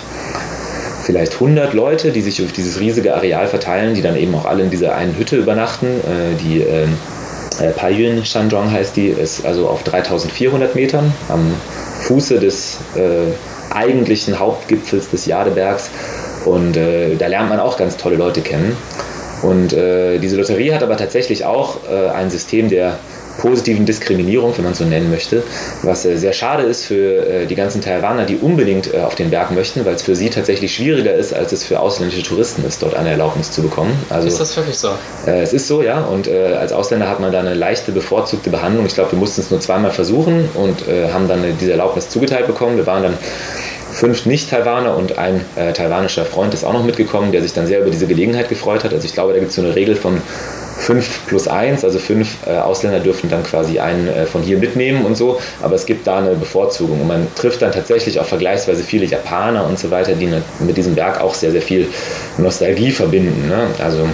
vielleicht 1.03 1.33
100 1.33 1.73
Leute, 1.73 2.11
die 2.11 2.21
sich 2.21 2.43
auf 2.43 2.51
dieses 2.51 2.79
riesige 2.79 3.15
Areal 3.15 3.47
verteilen, 3.47 3.93
die 3.93 4.01
dann 4.01 4.15
eben 4.15 4.33
auch 4.35 4.45
alle 4.45 4.63
in 4.63 4.69
dieser 4.69 4.95
einen 4.95 5.17
Hütte 5.17 5.37
übernachten. 5.37 5.87
Äh, 5.87 6.35
die 6.41 6.61
ähm, 6.61 6.97
äh, 7.59 7.69
Payun 7.69 8.25
Shandong 8.25 8.71
heißt 8.71 8.95
die, 8.95 9.07
ist 9.07 9.45
also 9.45 9.67
auf 9.67 9.83
3400 9.83 10.75
Metern 10.75 11.13
am 11.27 11.53
Fuße 12.01 12.39
des 12.39 12.77
äh, 12.95 13.31
eigentlichen 13.73 14.39
Hauptgipfels 14.39 15.09
des 15.09 15.25
Jadebergs. 15.27 15.91
Und 16.45 16.77
äh, 16.77 17.15
da 17.15 17.27
lernt 17.27 17.49
man 17.49 17.59
auch 17.59 17.77
ganz 17.77 17.97
tolle 17.97 18.15
Leute 18.15 18.41
kennen. 18.41 18.75
Und 19.41 19.73
äh, 19.73 20.19
diese 20.19 20.37
Lotterie 20.37 20.73
hat 20.73 20.83
aber 20.83 20.97
tatsächlich 20.97 21.45
auch 21.45 21.77
äh, 21.89 22.09
ein 22.09 22.29
System 22.29 22.69
der 22.69 22.99
positiven 23.39 23.85
Diskriminierung, 23.85 24.53
wenn 24.57 24.63
man 24.63 24.73
es 24.73 24.79
so 24.79 24.85
nennen 24.85 25.09
möchte, 25.09 25.43
was 25.81 26.05
äh, 26.05 26.17
sehr 26.17 26.33
schade 26.33 26.63
ist 26.63 26.85
für 26.85 27.25
äh, 27.25 27.45
die 27.45 27.55
ganzen 27.55 27.81
Taiwaner, 27.81 28.25
die 28.25 28.35
unbedingt 28.35 28.93
äh, 28.93 28.99
auf 28.99 29.15
den 29.15 29.29
Berg 29.31 29.51
möchten, 29.51 29.85
weil 29.85 29.95
es 29.95 30.03
für 30.03 30.15
sie 30.15 30.29
tatsächlich 30.29 30.75
schwieriger 30.75 31.13
ist, 31.13 31.33
als 31.33 31.51
es 31.51 31.63
für 31.63 31.79
ausländische 31.79 32.23
Touristen 32.23 32.65
ist, 32.65 32.83
dort 32.83 32.93
eine 32.95 33.09
Erlaubnis 33.09 33.51
zu 33.51 33.61
bekommen. 33.61 33.97
Also, 34.09 34.27
ist 34.27 34.39
das 34.39 34.55
wirklich 34.55 34.77
so? 34.77 34.89
Äh, 35.25 35.41
es 35.41 35.53
ist 35.53 35.67
so, 35.67 35.81
ja. 35.81 36.01
Und 36.01 36.29
als 36.29 36.73
Ausländer 36.73 37.09
hat 37.09 37.19
man 37.19 37.31
da 37.31 37.39
eine 37.39 37.53
leichte 37.53 37.91
bevorzugte 37.91 38.49
Behandlung. 38.49 38.85
Ich 38.85 38.93
glaube, 38.93 39.13
wir 39.13 39.19
mussten 39.19 39.41
es 39.41 39.49
nur 39.49 39.59
zweimal 39.59 39.91
versuchen 39.91 40.49
und 40.53 40.83
haben 41.11 41.27
dann 41.27 41.43
diese 41.59 41.71
Erlaubnis 41.71 42.09
zugeteilt 42.09 42.47
bekommen. 42.47 42.77
Wir 42.77 42.85
waren 42.85 43.03
dann 43.03 43.17
fünf 43.99 44.25
Nicht-Taiwaner 44.25 44.95
und 44.95 45.17
ein 45.17 45.41
äh, 45.57 45.73
taiwanischer 45.73 46.23
Freund 46.23 46.53
ist 46.53 46.63
auch 46.63 46.71
noch 46.71 46.85
mitgekommen, 46.85 47.33
der 47.33 47.41
sich 47.41 47.51
dann 47.51 47.67
sehr 47.67 47.81
über 47.81 47.89
diese 47.89 48.07
Gelegenheit 48.07 48.47
gefreut 48.47 48.85
hat. 48.85 48.93
Also 48.93 49.05
ich 49.05 49.13
glaube, 49.13 49.33
da 49.33 49.39
gibt 49.39 49.49
es 49.49 49.55
so 49.55 49.61
eine 49.61 49.75
Regel 49.75 49.97
von 49.97 50.21
5 50.77 51.27
plus 51.27 51.49
1, 51.49 51.83
also 51.83 51.99
fünf 51.99 52.37
äh, 52.47 52.51
Ausländer 52.51 53.01
dürfen 53.01 53.29
dann 53.29 53.43
quasi 53.43 53.79
einen 53.79 54.07
äh, 54.07 54.25
von 54.25 54.41
hier 54.41 54.57
mitnehmen 54.57 55.05
und 55.05 55.17
so, 55.17 55.41
aber 55.61 55.75
es 55.75 55.85
gibt 55.85 56.07
da 56.07 56.19
eine 56.19 56.35
Bevorzugung 56.35 57.01
und 57.01 57.07
man 57.07 57.27
trifft 57.35 57.61
dann 57.61 57.73
tatsächlich 57.73 58.21
auch 58.21 58.25
vergleichsweise 58.25 58.83
viele 58.83 59.05
Japaner 59.05 59.67
und 59.67 59.77
so 59.77 59.91
weiter, 59.91 60.13
die 60.13 60.29
mit 60.61 60.77
diesem 60.77 60.95
Berg 60.95 61.19
auch 61.19 61.33
sehr, 61.33 61.51
sehr 61.51 61.61
viel 61.61 61.89
Nostalgie 62.37 62.91
verbinden. 62.91 63.49
Ne? 63.49 63.67
Also 63.83 64.07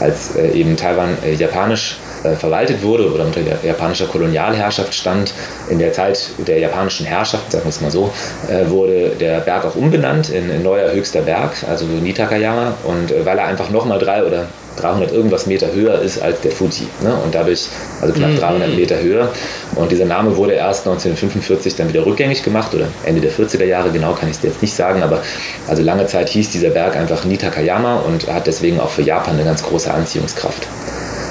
als 0.00 0.34
äh, 0.36 0.52
eben 0.52 0.78
Taiwan 0.78 1.10
äh, 1.22 1.34
japanisch 1.34 1.98
äh, 2.26 2.36
verwaltet 2.36 2.82
wurde 2.82 3.10
oder 3.12 3.24
unter 3.24 3.40
japanischer 3.62 4.06
Kolonialherrschaft 4.06 4.94
stand. 4.94 5.32
In 5.68 5.78
der 5.78 5.92
Zeit 5.92 6.30
der 6.38 6.58
japanischen 6.58 7.06
Herrschaft, 7.06 7.52
sagen 7.52 7.64
wir 7.64 7.70
es 7.70 7.80
mal 7.80 7.90
so, 7.90 8.10
äh, 8.48 8.68
wurde 8.70 9.10
der 9.20 9.40
Berg 9.40 9.64
auch 9.64 9.76
umbenannt 9.76 10.30
in, 10.30 10.50
in 10.50 10.62
neuer 10.62 10.92
höchster 10.92 11.22
Berg, 11.22 11.52
also 11.68 11.84
Nitakayama. 11.86 12.74
Und 12.84 13.12
äh, 13.12 13.24
weil 13.24 13.38
er 13.38 13.46
einfach 13.46 13.70
nochmal 13.70 13.98
drei 13.98 14.24
oder 14.24 14.46
300 14.76 15.12
irgendwas 15.12 15.46
Meter 15.46 15.72
höher 15.72 16.00
ist 16.00 16.22
als 16.22 16.40
der 16.40 16.52
Fuji. 16.52 16.86
Ne? 17.02 17.14
Und 17.24 17.34
dadurch, 17.34 17.66
also 18.00 18.12
knapp 18.14 18.30
mhm. 18.30 18.38
300 18.38 18.76
Meter 18.76 19.00
höher. 19.00 19.30
Und 19.74 19.90
dieser 19.90 20.04
Name 20.04 20.36
wurde 20.36 20.52
erst 20.52 20.86
1945 20.86 21.76
dann 21.76 21.88
wieder 21.88 22.04
rückgängig 22.06 22.42
gemacht 22.42 22.74
oder 22.74 22.86
Ende 23.04 23.20
der 23.20 23.32
40er 23.32 23.64
Jahre, 23.64 23.90
genau 23.90 24.12
kann 24.12 24.30
ich 24.30 24.36
es 24.36 24.42
jetzt 24.42 24.62
nicht 24.62 24.74
sagen, 24.74 25.02
aber 25.02 25.22
also 25.66 25.82
lange 25.82 26.06
Zeit 26.06 26.28
hieß 26.28 26.50
dieser 26.50 26.70
Berg 26.70 26.96
einfach 26.96 27.24
Nitakayama 27.24 27.96
und 27.96 28.32
hat 28.32 28.46
deswegen 28.46 28.80
auch 28.80 28.90
für 28.90 29.02
Japan 29.02 29.34
eine 29.34 29.44
ganz 29.44 29.62
große 29.62 29.92
Anziehungskraft. 29.92 30.66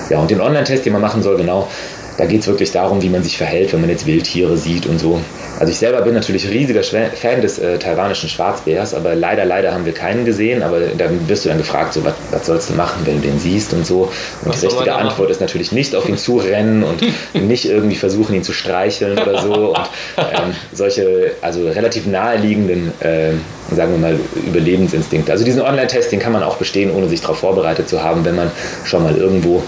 Ja, 0.09 0.19
und 0.19 0.29
den 0.29 0.41
Online-Test, 0.41 0.85
den 0.85 0.93
man 0.93 1.01
machen 1.01 1.21
soll, 1.21 1.37
genau, 1.37 1.67
da 2.17 2.25
geht 2.25 2.41
es 2.41 2.47
wirklich 2.47 2.71
darum, 2.71 3.01
wie 3.01 3.09
man 3.09 3.23
sich 3.23 3.37
verhält, 3.37 3.73
wenn 3.73 3.81
man 3.81 3.89
jetzt 3.89 4.05
Wildtiere 4.05 4.57
sieht 4.57 4.85
und 4.85 4.99
so. 4.99 5.19
Also 5.59 5.71
ich 5.71 5.77
selber 5.77 6.01
bin 6.01 6.13
natürlich 6.13 6.49
riesiger 6.49 6.83
Fan 6.83 7.41
des 7.41 7.59
äh, 7.59 7.77
taiwanischen 7.77 8.29
Schwarzbärs, 8.29 8.93
aber 8.93 9.15
leider, 9.15 9.45
leider 9.45 9.73
haben 9.73 9.85
wir 9.85 9.93
keinen 9.93 10.25
gesehen. 10.25 10.63
Aber 10.63 10.79
dann 10.79 11.27
wirst 11.27 11.45
du 11.45 11.49
dann 11.49 11.57
gefragt, 11.57 11.93
so, 11.93 12.03
was, 12.03 12.13
was 12.31 12.45
sollst 12.45 12.69
du 12.69 12.73
machen, 12.73 13.01
wenn 13.05 13.21
du 13.21 13.27
den 13.27 13.39
siehst 13.39 13.73
und 13.73 13.85
so. 13.85 14.11
Und 14.43 14.49
was 14.49 14.61
die 14.61 14.67
richtige 14.67 14.93
Antwort 14.93 15.29
ist 15.29 15.41
natürlich 15.41 15.71
nicht 15.71 15.95
auf 15.95 16.07
ihn 16.07 16.17
zurennen 16.17 16.83
und 16.83 17.01
nicht 17.33 17.65
irgendwie 17.65 17.95
versuchen, 17.95 18.35
ihn 18.35 18.43
zu 18.43 18.53
streicheln 18.53 19.17
oder 19.17 19.41
so. 19.41 19.75
Und 19.75 19.89
ähm, 20.17 20.53
solche, 20.73 21.31
also 21.41 21.67
relativ 21.67 22.05
naheliegenden, 22.05 22.91
äh, 23.01 23.31
sagen 23.73 23.91
wir 23.91 23.97
mal, 23.97 24.19
Überlebensinstinkte. 24.47 25.31
Also 25.31 25.43
diesen 25.43 25.61
Online-Test, 25.61 26.11
den 26.11 26.19
kann 26.19 26.33
man 26.33 26.43
auch 26.43 26.57
bestehen, 26.57 26.91
ohne 26.91 27.07
sich 27.09 27.21
darauf 27.21 27.39
vorbereitet 27.39 27.89
zu 27.89 28.03
haben, 28.03 28.23
wenn 28.25 28.35
man 28.35 28.51
schon 28.85 29.03
mal 29.03 29.15
irgendwo 29.15 29.63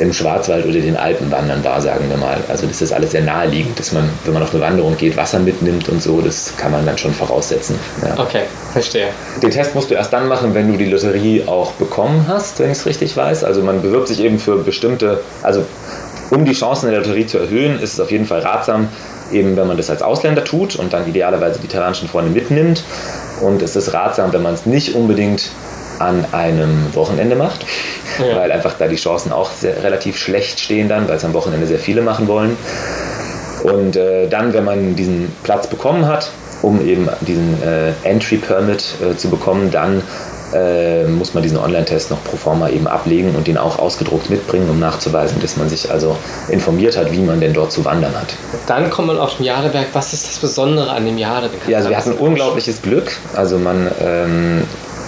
im 0.00 0.12
Schwarzwald 0.12 0.64
oder 0.64 0.80
den 0.80 0.96
Alpen 0.96 1.30
wandern 1.30 1.62
war, 1.64 1.80
sagen 1.80 2.08
wir 2.08 2.16
mal. 2.16 2.38
Also 2.48 2.66
das 2.66 2.80
ist 2.80 2.92
alles 2.92 3.10
sehr 3.10 3.22
naheliegend, 3.22 3.78
dass 3.78 3.92
man, 3.92 4.08
wenn 4.24 4.32
man 4.32 4.42
auf 4.42 4.54
eine 4.54 4.62
Wanderung 4.62 4.96
geht, 4.96 5.16
Wasser 5.16 5.38
mitnimmt 5.38 5.88
und 5.88 6.02
so, 6.02 6.20
das 6.20 6.54
kann 6.56 6.72
man 6.72 6.86
dann 6.86 6.98
schon 6.98 7.12
voraussetzen. 7.12 7.78
Ja. 8.02 8.18
Okay, 8.18 8.42
verstehe. 8.72 9.08
Den 9.42 9.50
Test 9.50 9.74
musst 9.74 9.90
du 9.90 9.94
erst 9.94 10.12
dann 10.12 10.28
machen, 10.28 10.54
wenn 10.54 10.70
du 10.70 10.78
die 10.78 10.86
Lotterie 10.86 11.44
auch 11.46 11.72
bekommen 11.72 12.26
hast, 12.28 12.58
wenn 12.60 12.70
ich 12.70 12.78
es 12.78 12.86
richtig 12.86 13.16
weiß. 13.16 13.44
Also 13.44 13.62
man 13.62 13.82
bewirbt 13.82 14.08
sich 14.08 14.20
eben 14.20 14.38
für 14.38 14.56
bestimmte, 14.58 15.20
also 15.42 15.64
um 16.30 16.44
die 16.44 16.52
Chancen 16.52 16.90
der 16.90 17.00
Lotterie 17.00 17.26
zu 17.26 17.38
erhöhen, 17.38 17.78
ist 17.78 17.94
es 17.94 18.00
auf 18.00 18.10
jeden 18.10 18.24
Fall 18.24 18.40
ratsam, 18.40 18.88
eben 19.32 19.56
wenn 19.56 19.66
man 19.66 19.76
das 19.76 19.90
als 19.90 20.02
Ausländer 20.02 20.44
tut 20.44 20.76
und 20.76 20.92
dann 20.92 21.06
idealerweise 21.06 21.60
die 21.60 21.68
taiwanischen 21.68 22.08
Freunde 22.08 22.30
mitnimmt. 22.30 22.82
Und 23.42 23.60
es 23.60 23.76
ist 23.76 23.92
ratsam, 23.92 24.32
wenn 24.32 24.42
man 24.42 24.54
es 24.54 24.66
nicht 24.66 24.94
unbedingt 24.94 25.50
an 25.98 26.24
einem 26.32 26.94
Wochenende 26.94 27.36
macht, 27.36 27.64
ja. 28.18 28.36
weil 28.36 28.52
einfach 28.52 28.74
da 28.78 28.88
die 28.88 28.96
Chancen 28.96 29.32
auch 29.32 29.50
sehr, 29.50 29.82
relativ 29.82 30.16
schlecht 30.16 30.60
stehen 30.60 30.88
dann, 30.88 31.08
weil 31.08 31.16
es 31.16 31.24
am 31.24 31.34
Wochenende 31.34 31.66
sehr 31.66 31.78
viele 31.78 32.02
machen 32.02 32.28
wollen. 32.28 32.56
Und 33.62 33.96
äh, 33.96 34.28
dann, 34.28 34.52
wenn 34.52 34.64
man 34.64 34.96
diesen 34.96 35.32
Platz 35.44 35.66
bekommen 35.68 36.06
hat, 36.06 36.30
um 36.62 36.86
eben 36.86 37.08
diesen 37.20 37.62
äh, 37.62 37.92
Entry 38.04 38.36
Permit 38.36 38.94
äh, 39.02 39.16
zu 39.16 39.28
bekommen, 39.28 39.70
dann 39.70 40.02
äh, 40.54 41.04
muss 41.04 41.34
man 41.34 41.42
diesen 41.42 41.58
Online-Test 41.58 42.10
noch 42.10 42.22
pro 42.24 42.36
forma 42.36 42.68
eben 42.68 42.86
ablegen 42.86 43.34
und 43.34 43.46
den 43.46 43.56
auch 43.56 43.78
ausgedruckt 43.78 44.30
mitbringen, 44.30 44.68
um 44.68 44.78
nachzuweisen, 44.78 45.40
dass 45.40 45.56
man 45.56 45.68
sich 45.68 45.90
also 45.90 46.16
informiert 46.48 46.96
hat, 46.96 47.12
wie 47.12 47.22
man 47.22 47.40
denn 47.40 47.52
dort 47.52 47.72
zu 47.72 47.84
wandern 47.84 48.14
hat. 48.14 48.34
Dann 48.66 48.90
kommt 48.90 49.08
man 49.08 49.18
auf 49.18 49.36
den 49.36 49.44
Jadeberg. 49.44 49.86
Was 49.92 50.12
ist 50.12 50.28
das 50.28 50.38
Besondere 50.38 50.90
an 50.90 51.06
dem 51.06 51.18
Jadeberg? 51.18 51.68
Ja, 51.68 51.78
also 51.78 51.88
wir 51.88 51.96
hatten 51.96 52.12
unglaubliches 52.12 52.82
Glück. 52.82 53.12
Also 53.34 53.58
man 53.58 53.90
ähm, 54.00 54.62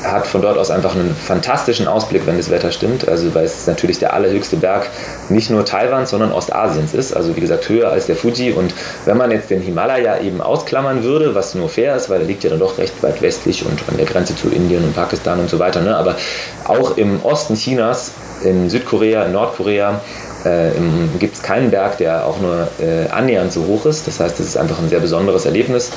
hat 0.04 0.26
von 0.26 0.42
dort 0.42 0.58
aus 0.58 0.70
einfach 0.70 0.94
einen 0.94 1.14
fantastischen 1.14 1.88
Ausblick, 1.88 2.26
wenn 2.26 2.36
das 2.36 2.50
Wetter 2.50 2.72
stimmt. 2.72 3.08
Also 3.08 3.34
weil 3.34 3.44
es 3.44 3.66
natürlich 3.66 3.98
der 3.98 4.12
allerhöchste 4.12 4.56
Berg 4.56 4.88
nicht 5.28 5.50
nur 5.50 5.64
Taiwans, 5.64 6.10
sondern 6.10 6.32
Ostasiens 6.32 6.94
ist. 6.94 7.14
Also 7.14 7.36
wie 7.36 7.40
gesagt 7.40 7.68
höher 7.68 7.90
als 7.90 8.06
der 8.06 8.16
Fuji. 8.16 8.52
Und 8.52 8.74
wenn 9.04 9.16
man 9.16 9.30
jetzt 9.30 9.50
den 9.50 9.60
Himalaya 9.60 10.20
eben 10.20 10.40
ausklammern 10.40 11.02
würde, 11.02 11.34
was 11.34 11.54
nur 11.54 11.68
fair 11.68 11.96
ist, 11.96 12.10
weil 12.10 12.20
er 12.20 12.26
liegt 12.26 12.44
ja 12.44 12.50
dann 12.50 12.58
doch 12.60 12.78
recht 12.78 13.02
weit 13.02 13.22
westlich 13.22 13.64
und 13.64 13.80
an 13.88 13.96
der 13.96 14.06
Grenze 14.06 14.36
zu 14.36 14.48
Indien 14.48 14.84
und 14.84 14.94
Pakistan 14.94 15.40
und 15.40 15.50
so 15.50 15.58
weiter. 15.58 15.80
Ne? 15.80 15.96
Aber 15.96 16.16
auch 16.64 16.96
im 16.96 17.24
Osten 17.24 17.54
Chinas, 17.54 18.12
in 18.42 18.68
Südkorea, 18.68 19.24
in 19.24 19.32
Nordkorea, 19.32 20.00
äh, 20.44 20.70
gibt 21.18 21.37
es 21.37 21.42
keinen 21.42 21.70
Berg, 21.70 21.98
der 21.98 22.26
auch 22.26 22.38
nur 22.40 22.68
äh, 22.80 23.09
annähernd 23.11 23.52
so 23.52 23.66
hoch 23.66 23.87
ist. 23.87 24.07
Das 24.07 24.20
heißt, 24.20 24.38
es 24.40 24.46
ist 24.48 24.57
einfach 24.57 24.78
ein 24.78 24.88
sehr 24.88 25.00
besonderes 25.00 25.46
Erlebnis, 25.46 25.90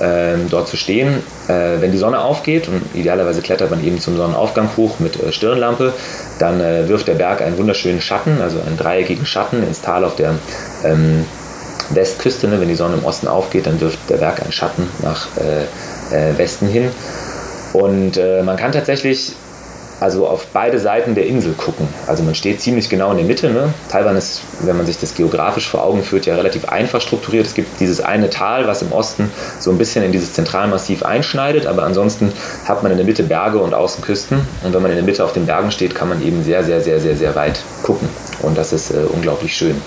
äh, 0.00 0.36
dort 0.50 0.68
zu 0.68 0.76
stehen. 0.76 1.22
Äh, 1.48 1.80
wenn 1.80 1.92
die 1.92 1.98
Sonne 1.98 2.20
aufgeht, 2.20 2.68
und 2.68 2.82
idealerweise 2.94 3.42
klettert 3.42 3.70
man 3.70 3.84
eben 3.84 4.00
zum 4.00 4.16
Sonnenaufgang 4.16 4.70
hoch 4.76 4.98
mit 4.98 5.22
äh, 5.22 5.32
Stirnlampe, 5.32 5.92
dann 6.38 6.60
äh, 6.60 6.88
wirft 6.88 7.08
der 7.08 7.14
Berg 7.14 7.42
einen 7.42 7.58
wunderschönen 7.58 8.00
Schatten, 8.00 8.40
also 8.40 8.58
einen 8.66 8.76
dreieckigen 8.76 9.26
Schatten 9.26 9.62
ins 9.62 9.80
Tal 9.80 10.04
auf 10.04 10.16
der 10.16 10.34
ähm, 10.84 11.24
Westküste. 11.90 12.48
Ne? 12.48 12.60
Wenn 12.60 12.68
die 12.68 12.74
Sonne 12.74 12.96
im 12.96 13.04
Osten 13.04 13.28
aufgeht, 13.28 13.66
dann 13.66 13.80
wirft 13.80 13.98
der 14.08 14.16
Berg 14.16 14.42
einen 14.42 14.52
Schatten 14.52 14.88
nach 15.02 15.28
Westen 16.36 16.68
hin. 16.68 16.90
Und 17.72 18.18
man 18.44 18.56
kann 18.56 18.72
tatsächlich 18.72 19.34
also 20.00 20.26
auf 20.26 20.46
beide 20.52 20.78
Seiten 20.78 21.14
der 21.14 21.26
Insel 21.26 21.52
gucken. 21.52 21.88
Also 22.06 22.22
man 22.22 22.34
steht 22.34 22.60
ziemlich 22.60 22.88
genau 22.88 23.10
in 23.10 23.18
der 23.18 23.26
Mitte. 23.26 23.50
Ne? 23.50 23.72
Taiwan 23.90 24.16
ist, 24.16 24.40
wenn 24.62 24.76
man 24.76 24.86
sich 24.86 24.98
das 24.98 25.14
geografisch 25.14 25.68
vor 25.68 25.84
Augen 25.84 26.02
führt, 26.02 26.26
ja 26.26 26.34
relativ 26.34 26.66
einfach 26.66 27.00
strukturiert. 27.00 27.46
Es 27.46 27.54
gibt 27.54 27.80
dieses 27.80 28.00
eine 28.00 28.30
Tal, 28.30 28.66
was 28.66 28.82
im 28.82 28.92
Osten 28.92 29.30
so 29.58 29.70
ein 29.70 29.78
bisschen 29.78 30.04
in 30.04 30.12
dieses 30.12 30.32
Zentralmassiv 30.32 31.02
einschneidet, 31.02 31.66
aber 31.66 31.84
ansonsten 31.84 32.32
hat 32.64 32.82
man 32.82 32.92
in 32.92 32.98
der 32.98 33.06
Mitte 33.06 33.22
Berge 33.22 33.58
und 33.58 33.74
Außenküsten. 33.74 34.40
Und 34.62 34.74
wenn 34.74 34.82
man 34.82 34.90
in 34.90 34.96
der 34.96 35.04
Mitte 35.04 35.24
auf 35.24 35.32
den 35.32 35.46
Bergen 35.46 35.70
steht, 35.70 35.94
kann 35.94 36.08
man 36.08 36.22
eben 36.22 36.42
sehr, 36.42 36.64
sehr, 36.64 36.80
sehr, 36.80 37.00
sehr, 37.00 37.16
sehr 37.16 37.34
weit 37.34 37.60
gucken. 37.82 38.08
Und 38.42 38.58
das 38.58 38.72
ist 38.72 38.90
äh, 38.90 39.04
unglaublich 39.12 39.56
schön. 39.56 39.80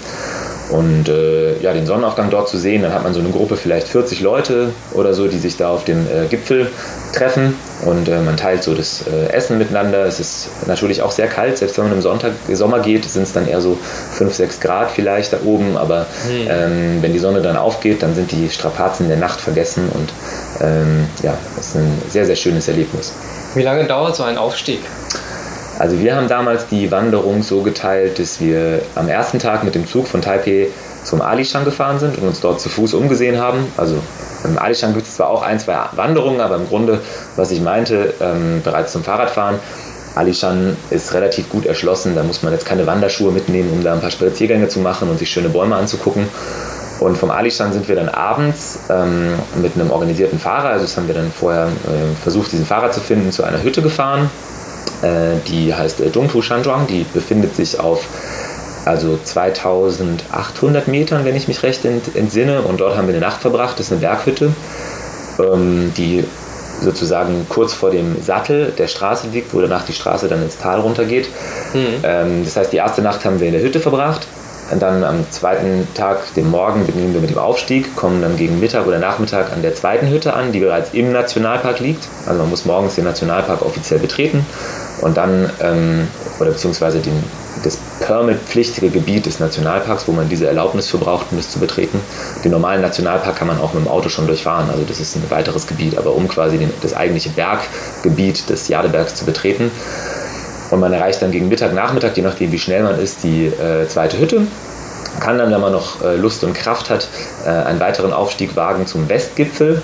Und 0.69 1.08
äh, 1.08 1.58
ja, 1.60 1.73
den 1.73 1.86
Sonnenaufgang 1.86 2.30
dort 2.30 2.49
zu 2.49 2.58
sehen, 2.58 2.82
dann 2.82 2.93
hat 2.93 3.03
man 3.03 3.13
so 3.13 3.19
eine 3.19 3.30
Gruppe, 3.30 3.56
vielleicht 3.56 3.88
40 3.88 4.19
Leute 4.19 4.69
oder 4.93 5.13
so, 5.13 5.27
die 5.27 5.38
sich 5.38 5.56
da 5.56 5.69
auf 5.69 5.86
dem 5.86 6.06
äh, 6.08 6.27
Gipfel 6.30 6.69
treffen 7.13 7.56
und 7.86 8.10
äh, 8.10 8.19
man 8.19 8.36
teilt 8.36 8.63
so 8.63 8.73
das 8.73 9.06
äh, 9.08 9.32
Essen 9.32 9.58
miteinander. 9.58 10.06
Es 10.06 10.19
ist 10.19 10.49
natürlich 10.67 11.01
auch 11.01 11.12
sehr 11.12 11.27
kalt, 11.27 11.58
selbst 11.58 11.77
wenn 11.77 11.86
man 11.86 11.93
im 11.93 12.01
Sonntag, 12.01 12.34
Sommer 12.51 12.80
geht, 12.80 13.06
sind 13.06 13.23
es 13.23 13.34
dann 13.34 13.47
eher 13.47 13.62
so 13.62 13.77
5, 14.13 14.34
6 14.34 14.60
Grad 14.60 14.91
vielleicht 14.91 15.32
da 15.32 15.38
oben, 15.45 15.77
aber 15.77 16.08
mhm. 16.27 16.47
ähm, 16.49 16.97
wenn 17.01 17.13
die 17.13 17.19
Sonne 17.19 17.41
dann 17.41 17.56
aufgeht, 17.56 18.03
dann 18.03 18.13
sind 18.13 18.32
die 18.32 18.49
Strapazen 18.49 19.08
der 19.08 19.17
Nacht 19.17 19.39
vergessen 19.39 19.89
und 19.93 20.10
ähm, 20.62 21.08
ja, 21.23 21.38
es 21.60 21.67
ist 21.67 21.75
ein 21.75 22.01
sehr, 22.10 22.25
sehr 22.25 22.36
schönes 22.36 22.67
Erlebnis. 22.67 23.13
Wie 23.56 23.63
lange 23.63 23.86
dauert 23.86 24.15
so 24.15 24.23
ein 24.23 24.38
Aufstieg? 24.38 24.82
Also 25.79 25.99
wir 25.99 26.15
haben 26.15 26.27
damals 26.27 26.67
die 26.67 26.91
Wanderung 26.91 27.43
so 27.43 27.61
geteilt, 27.61 28.17
dass 28.19 28.41
wir 28.41 28.81
am 28.95 29.09
ersten 29.09 29.37
Tag 29.37 29.63
mit 29.63 29.75
dem 29.75 29.87
Zug 29.87 30.07
von 30.07 30.21
Taipei 30.21 30.69
zum 31.03 31.21
Alishan 31.21 31.65
gefahren 31.65 31.99
sind 31.99 32.17
und 32.17 32.27
uns 32.27 32.41
dort 32.41 32.59
zu 32.59 32.69
Fuß 32.69 32.95
umgesehen 32.95 33.39
haben. 33.39 33.59
Also 33.77 33.95
im 34.43 34.57
Alishan 34.57 34.93
gibt 34.93 35.07
es 35.07 35.15
zwar 35.15 35.29
auch 35.29 35.43
ein, 35.43 35.59
zwei 35.59 35.77
Wanderungen, 35.95 36.41
aber 36.41 36.55
im 36.55 36.67
Grunde, 36.67 36.99
was 37.35 37.51
ich 37.51 37.61
meinte, 37.61 38.13
ähm, 38.19 38.61
bereits 38.63 38.91
zum 38.91 39.03
Fahrradfahren. 39.03 39.59
Alishan 40.15 40.75
ist 40.89 41.13
relativ 41.13 41.49
gut 41.49 41.67
erschlossen, 41.67 42.15
da 42.15 42.23
muss 42.23 42.41
man 42.41 42.51
jetzt 42.51 42.65
keine 42.65 42.87
Wanderschuhe 42.87 43.31
mitnehmen, 43.31 43.71
um 43.71 43.83
da 43.83 43.93
ein 43.93 44.01
paar 44.01 44.09
Spaziergänge 44.09 44.67
zu 44.67 44.79
machen 44.79 45.09
und 45.09 45.19
sich 45.19 45.29
schöne 45.29 45.49
Bäume 45.49 45.75
anzugucken. 45.75 46.27
Und 46.99 47.15
vom 47.15 47.29
Alishan 47.29 47.71
sind 47.71 47.87
wir 47.87 47.95
dann 47.95 48.09
abends 48.09 48.79
ähm, 48.89 49.35
mit 49.61 49.75
einem 49.75 49.91
organisierten 49.91 50.39
Fahrer, 50.39 50.69
also 50.69 50.85
das 50.85 50.97
haben 50.97 51.07
wir 51.07 51.13
dann 51.13 51.31
vorher 51.31 51.67
äh, 51.67 52.15
versucht, 52.23 52.51
diesen 52.51 52.65
Fahrer 52.65 52.89
zu 52.89 52.99
finden, 52.99 53.31
zu 53.31 53.43
einer 53.43 53.61
Hütte 53.61 53.83
gefahren 53.83 54.31
die 55.47 55.73
heißt 55.73 56.01
äh, 56.01 56.10
Dongtu 56.10 56.41
Shanzhuang. 56.41 56.88
Die 56.88 57.05
befindet 57.13 57.55
sich 57.55 57.79
auf 57.79 58.05
also 58.86 59.19
2800 59.21 60.88
Metern, 60.88 61.25
wenn 61.25 61.36
ich 61.36 61.47
mich 61.47 61.62
recht 61.63 61.86
entsinne. 61.86 62.62
Und 62.62 62.79
dort 62.79 62.97
haben 62.97 63.07
wir 63.07 63.13
eine 63.13 63.25
Nacht 63.25 63.41
verbracht. 63.41 63.79
Das 63.79 63.88
ist 63.88 63.91
eine 63.91 64.01
Berghütte, 64.01 64.51
ähm, 65.39 65.91
die 65.97 66.23
sozusagen 66.81 67.45
kurz 67.49 67.73
vor 67.73 67.89
dem 67.89 68.21
Sattel 68.21 68.71
der 68.77 68.88
Straße 68.88 69.27
liegt, 69.27 69.53
wo 69.53 69.60
danach 69.62 69.83
die 69.86 69.93
Straße 69.93 70.27
dann 70.27 70.43
ins 70.43 70.57
Tal 70.57 70.79
runtergeht. 70.79 71.27
Mhm. 71.73 71.79
Ähm, 72.03 72.45
das 72.45 72.55
heißt, 72.55 72.71
die 72.71 72.77
erste 72.77 73.01
Nacht 73.01 73.25
haben 73.25 73.39
wir 73.39 73.47
in 73.47 73.53
der 73.53 73.63
Hütte 73.63 73.79
verbracht. 73.79 74.27
dann 74.79 75.03
am 75.03 75.29
zweiten 75.31 75.88
Tag, 75.95 76.33
dem 76.36 76.51
Morgen, 76.51 76.86
beginnen 76.86 77.13
wir 77.13 77.21
mit 77.21 77.29
dem 77.29 77.38
Aufstieg, 77.38 77.95
kommen 77.95 78.21
dann 78.21 78.38
gegen 78.38 78.60
Mittag 78.60 78.86
oder 78.86 78.99
Nachmittag 78.99 79.51
an 79.53 79.62
der 79.62 79.73
zweiten 79.75 80.10
Hütte 80.10 80.33
an, 80.33 80.51
die 80.51 80.60
bereits 80.60 80.93
im 80.93 81.12
Nationalpark 81.12 81.79
liegt. 81.79 82.07
Also 82.25 82.41
man 82.41 82.49
muss 82.49 82.65
morgens 82.65 82.95
den 82.95 83.05
Nationalpark 83.05 83.62
offiziell 83.65 83.99
betreten 83.99 84.45
und 85.01 85.17
dann, 85.17 85.49
ähm, 85.62 86.07
oder 86.39 86.51
beziehungsweise 86.51 86.99
den, 86.99 87.23
das 87.63 87.77
permitpflichtige 87.99 88.89
Gebiet 88.89 89.25
des 89.25 89.39
Nationalparks, 89.39 90.07
wo 90.07 90.12
man 90.12 90.29
diese 90.29 90.47
Erlaubnis 90.47 90.88
für 90.88 90.97
braucht, 90.97 91.27
um 91.31 91.39
es 91.39 91.49
zu 91.49 91.60
betreten. 91.60 91.99
Den 92.43 92.51
normalen 92.51 92.81
Nationalpark 92.81 93.36
kann 93.36 93.47
man 93.47 93.60
auch 93.60 93.73
mit 93.73 93.83
dem 93.83 93.89
Auto 93.89 94.10
schon 94.10 94.27
durchfahren, 94.27 94.69
also 94.69 94.83
das 94.88 94.99
ist 94.99 95.15
ein 95.15 95.23
weiteres 95.29 95.67
Gebiet, 95.67 95.97
aber 95.97 96.15
um 96.15 96.27
quasi 96.27 96.57
den, 96.57 96.71
das 96.81 96.95
eigentliche 96.95 97.29
Berggebiet 97.29 98.49
des 98.49 98.67
Jadebergs 98.67 99.15
zu 99.15 99.25
betreten, 99.25 99.71
und 100.71 100.79
man 100.79 100.93
erreicht 100.93 101.21
dann 101.21 101.31
gegen 101.31 101.47
Mittag, 101.47 101.73
Nachmittag, 101.73 102.17
je 102.17 102.23
nachdem 102.23 102.51
wie 102.51 102.60
schnell 102.60 102.83
man 102.83 102.99
ist, 102.99 103.23
die 103.23 103.45
äh, 103.45 103.88
zweite 103.88 104.19
Hütte. 104.19 104.47
Kann 105.19 105.38
dann, 105.38 105.51
wenn 105.51 105.62
man 105.62 105.71
noch 105.71 106.03
äh, 106.03 106.15
Lust 106.15 106.43
und 106.43 106.53
Kraft 106.53 106.89
hat, 106.89 107.07
äh, 107.45 107.49
einen 107.49 107.79
weiteren 107.79 108.13
Aufstieg 108.13 108.55
wagen 108.55 108.86
zum 108.86 109.10
Westgipfel. 109.10 109.81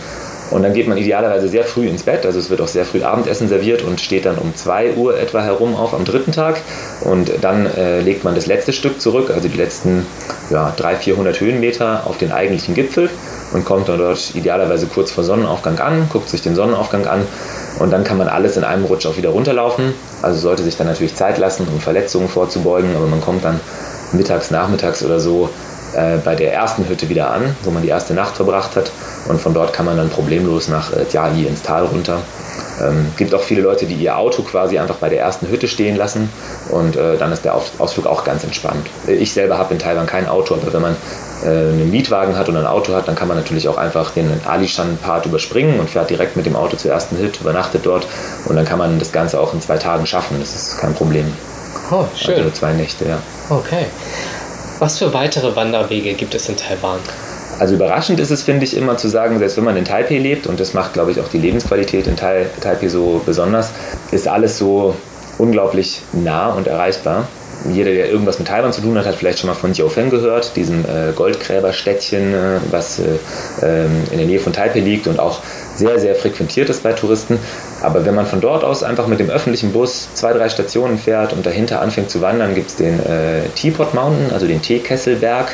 Und 0.52 0.64
dann 0.64 0.74
geht 0.74 0.88
man 0.88 0.98
idealerweise 0.98 1.48
sehr 1.48 1.64
früh 1.64 1.88
ins 1.88 2.04
Bett, 2.04 2.26
also 2.26 2.38
es 2.38 2.50
wird 2.50 2.62
auch 2.62 2.68
sehr 2.68 2.86
früh 2.86 3.04
Abendessen 3.04 3.48
serviert 3.48 3.82
und 3.82 4.00
steht 4.00 4.26
dann 4.26 4.38
um 4.38 4.56
2 4.56 4.94
Uhr 4.94 5.20
etwa 5.20 5.42
herum 5.42 5.76
auf 5.76 5.94
am 5.94 6.06
dritten 6.06 6.32
Tag. 6.32 6.58
Und 7.02 7.32
dann 7.42 7.66
äh, 7.66 8.02
legt 8.02 8.24
man 8.24 8.36
das 8.36 8.46
letzte 8.46 8.74
Stück 8.74 9.02
zurück, 9.02 9.32
also 9.34 9.48
die 9.48 9.58
letzten 9.58 10.06
ja, 10.50 10.74
300, 10.76 11.04
400 11.04 11.40
Höhenmeter 11.40 12.04
auf 12.06 12.18
den 12.18 12.32
eigentlichen 12.32 12.76
Gipfel 12.76 13.10
und 13.54 13.66
kommt 13.66 13.90
dann 13.90 13.98
dort 13.98 14.36
idealerweise 14.36 14.88
kurz 14.88 15.12
vor 15.12 15.24
Sonnenaufgang 15.24 15.80
an, 15.80 16.10
guckt 16.12 16.30
sich 16.30 16.42
den 16.42 16.56
Sonnenaufgang 16.56 17.08
an 17.08 17.26
und 17.80 17.92
dann 17.92 18.04
kann 18.04 18.18
man 18.18 18.28
alles 18.28 18.58
in 18.58 18.64
einem 18.64 18.86
Rutsch 18.86 19.06
auch 19.06 19.18
wieder 19.18 19.30
runterlaufen. 19.30 19.94
Also 20.22 20.40
sollte 20.40 20.64
sich 20.64 20.78
dann 20.78 20.88
natürlich 20.88 21.16
Zeit 21.16 21.38
lassen, 21.38 21.68
um 21.72 21.80
Verletzungen 21.80 22.30
vorzubeugen, 22.30 22.96
aber 22.96 23.08
man 23.08 23.22
kommt 23.22 23.44
dann 23.44 23.60
mittags, 24.12 24.52
nachmittags 24.52 25.04
oder 25.04 25.20
so 25.20 25.50
äh, 25.96 26.18
bei 26.24 26.36
der 26.36 26.54
ersten 26.54 26.88
Hütte 26.88 27.10
wieder 27.10 27.32
an, 27.32 27.56
wo 27.64 27.72
man 27.72 27.82
die 27.82 27.90
erste 27.90 28.14
Nacht 28.14 28.36
verbracht 28.36 28.76
hat. 28.76 28.92
Und 29.28 29.40
von 29.40 29.54
dort 29.54 29.74
kann 29.74 29.86
man 29.86 29.98
dann 29.98 30.10
problemlos 30.10 30.68
nach 30.68 30.92
äh, 30.94 31.06
Tjali 31.06 31.46
ins 31.46 31.62
Tal 31.62 31.86
runter. 31.86 32.20
Ähm, 32.82 33.12
gibt 33.18 33.34
auch 33.34 33.42
viele 33.42 33.62
Leute, 33.62 33.86
die 33.86 33.96
ihr 33.96 34.18
Auto 34.18 34.42
quasi 34.42 34.80
einfach 34.80 34.96
bei 34.96 35.10
der 35.10 35.20
ersten 35.20 35.48
Hütte 35.48 35.68
stehen 35.68 35.96
lassen 35.96 36.30
und 36.72 36.96
äh, 36.96 37.18
dann 37.18 37.32
ist 37.32 37.46
der 37.46 37.54
Ausflug 37.54 38.08
auch 38.08 38.24
ganz 38.24 38.44
entspannt. 38.44 38.88
Ich 39.08 39.32
selber 39.32 39.58
habe 39.58 39.74
in 39.74 39.80
Taiwan 39.80 40.08
kein 40.08 40.28
Auto, 40.28 40.56
aber 40.56 40.74
wenn 40.74 40.82
man 40.82 40.96
äh, 41.44 41.48
einen 41.48 41.92
Mietwagen 41.92 42.36
hat 42.36 42.50
und 42.50 42.58
ein 42.58 42.66
Auto 42.66 42.94
hat, 42.94 43.08
dann 43.08 43.16
kann 43.16 43.28
man 43.28 43.38
natürlich 43.38 43.68
auch 43.68 43.78
einfach 43.78 44.12
den 44.12 44.28
Alishan-Part 44.46 45.28
überspringen 45.28 45.80
und 45.80 45.90
fährt 45.90 46.10
direkt 46.10 46.36
mit 46.36 46.46
dem 46.46 46.56
Auto 46.56 46.76
zur 46.76 46.92
ersten 46.92 47.18
Hütte, 47.18 47.42
übernachtet 47.42 47.86
dort 47.86 48.08
und 48.46 48.56
dann 48.56 48.66
kann 48.66 48.80
man 48.80 48.98
das 48.98 49.12
Ganze 49.12 49.40
auch 49.40 49.54
in 49.54 49.62
zwei 49.62 49.78
Tagen 49.78 50.06
schaffen. 50.08 50.38
Das 50.40 50.56
ist 50.56 50.80
kein 50.80 50.96
Problem. 50.96 51.32
Oh, 51.92 52.06
schön. 52.16 52.38
Also 52.38 52.50
zwei 52.52 52.74
Nächte, 52.74 53.06
ja. 53.06 53.20
Okay. 53.50 53.86
Was 54.80 54.98
für 54.98 55.14
weitere 55.14 55.56
Wanderwege 55.56 56.14
gibt 56.14 56.34
es 56.34 56.50
in 56.50 56.58
Taiwan? 56.58 57.00
Also 57.60 57.76
überraschend 57.76 58.20
ist 58.20 58.32
es, 58.32 58.44
finde 58.44 58.66
ich, 58.66 58.76
immer 58.76 58.98
zu 58.98 59.08
sagen, 59.08 59.40
selbst 59.40 59.58
wenn 59.58 59.64
man 59.64 59.78
in 59.78 59.86
Taipei 59.86 60.18
lebt, 60.18 60.48
und 60.48 60.60
das 60.60 60.74
macht, 60.74 60.94
glaube 60.94 61.12
ich, 61.12 61.20
auch 61.20 61.28
die 61.28 61.38
Lebensqualität 61.38 62.08
in 62.08 62.16
Taipei 62.16 62.88
so 62.88 63.22
besonders, 63.26 63.72
ist 64.12 64.28
alles 64.28 64.58
so 64.58 64.96
unglaublich 65.38 66.02
nah 66.14 66.50
und 66.50 66.68
erreichbar 66.68 67.28
jeder, 67.72 67.92
der 67.92 68.10
irgendwas 68.10 68.40
mit 68.40 68.48
Taiwan 68.48 68.74
zu 68.74 68.82
tun 68.82 68.98
hat, 68.98 69.06
hat 69.06 69.16
vielleicht 69.16 69.40
schon 69.40 69.50
mal 69.50 69.56
von 69.56 69.74
Jiaofeng 69.74 70.10
gehört, 70.10 70.56
diesem 70.56 70.82
äh, 70.82 71.14
Goldgräberstädtchen, 71.16 72.34
äh, 72.34 72.60
was 72.72 73.00
äh, 73.00 73.04
ähm, 73.62 74.04
in 74.12 74.18
der 74.18 74.28
Nähe 74.28 74.40
von 74.40 74.54
Taipei 74.54 74.80
liegt 74.80 75.08
und 75.08 75.20
auch 75.20 75.42
sehr, 75.76 76.00
sehr 76.00 76.16
frequentiert 76.16 76.70
ist 76.70 76.84
bei 76.84 76.94
Touristen. 76.94 77.40
Aber 77.82 78.06
wenn 78.06 78.16
man 78.16 78.26
von 78.26 78.42
dort 78.42 78.64
aus 78.64 78.84
einfach 78.84 79.08
mit 79.08 79.20
dem 79.20 79.30
öffentlichen 79.30 79.72
Bus 79.72 80.10
zwei, 80.14 80.34
drei 80.34 80.50
Stationen 80.50 80.98
fährt 80.98 81.34
und 81.34 81.46
dahinter 81.46 81.82
anfängt 81.82 82.10
zu 82.10 82.22
wandern, 82.22 82.54
gibt 82.54 82.70
es 82.70 82.76
den 82.76 83.00
äh, 83.00 83.44
Teapot 83.56 83.94
Mountain, 83.94 84.32
also 84.32 84.46
den 84.46 84.62
Teekesselberg. 84.62 85.52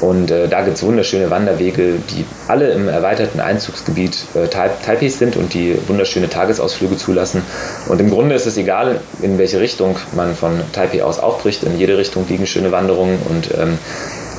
Und 0.00 0.30
äh, 0.30 0.48
da 0.48 0.62
gibt 0.62 0.76
es 0.76 0.82
wunderschöne 0.82 1.30
Wanderwege, 1.30 1.94
die 2.10 2.24
alle 2.48 2.70
im 2.70 2.88
erweiterten 2.88 3.40
Einzugsgebiet 3.40 4.16
äh, 4.34 4.48
Taipei 4.48 5.08
sind 5.08 5.36
und 5.36 5.52
die 5.52 5.76
wunderschöne 5.88 6.28
Tagesausflüge 6.28 6.96
zulassen. 6.96 7.42
Und 7.88 8.00
im 8.00 8.10
Grunde 8.10 8.34
ist 8.34 8.46
es 8.46 8.56
egal, 8.56 9.00
in 9.20 9.38
welche 9.38 9.60
Richtung 9.60 9.96
man 10.14 10.34
von 10.34 10.60
Taipei 10.72 11.04
aus 11.04 11.18
aufbricht. 11.18 11.64
In 11.64 11.78
jede 11.78 11.98
Richtung 11.98 12.26
liegen 12.28 12.46
schöne 12.46 12.72
Wanderungen 12.72 13.18
und 13.28 13.50
ähm, 13.58 13.78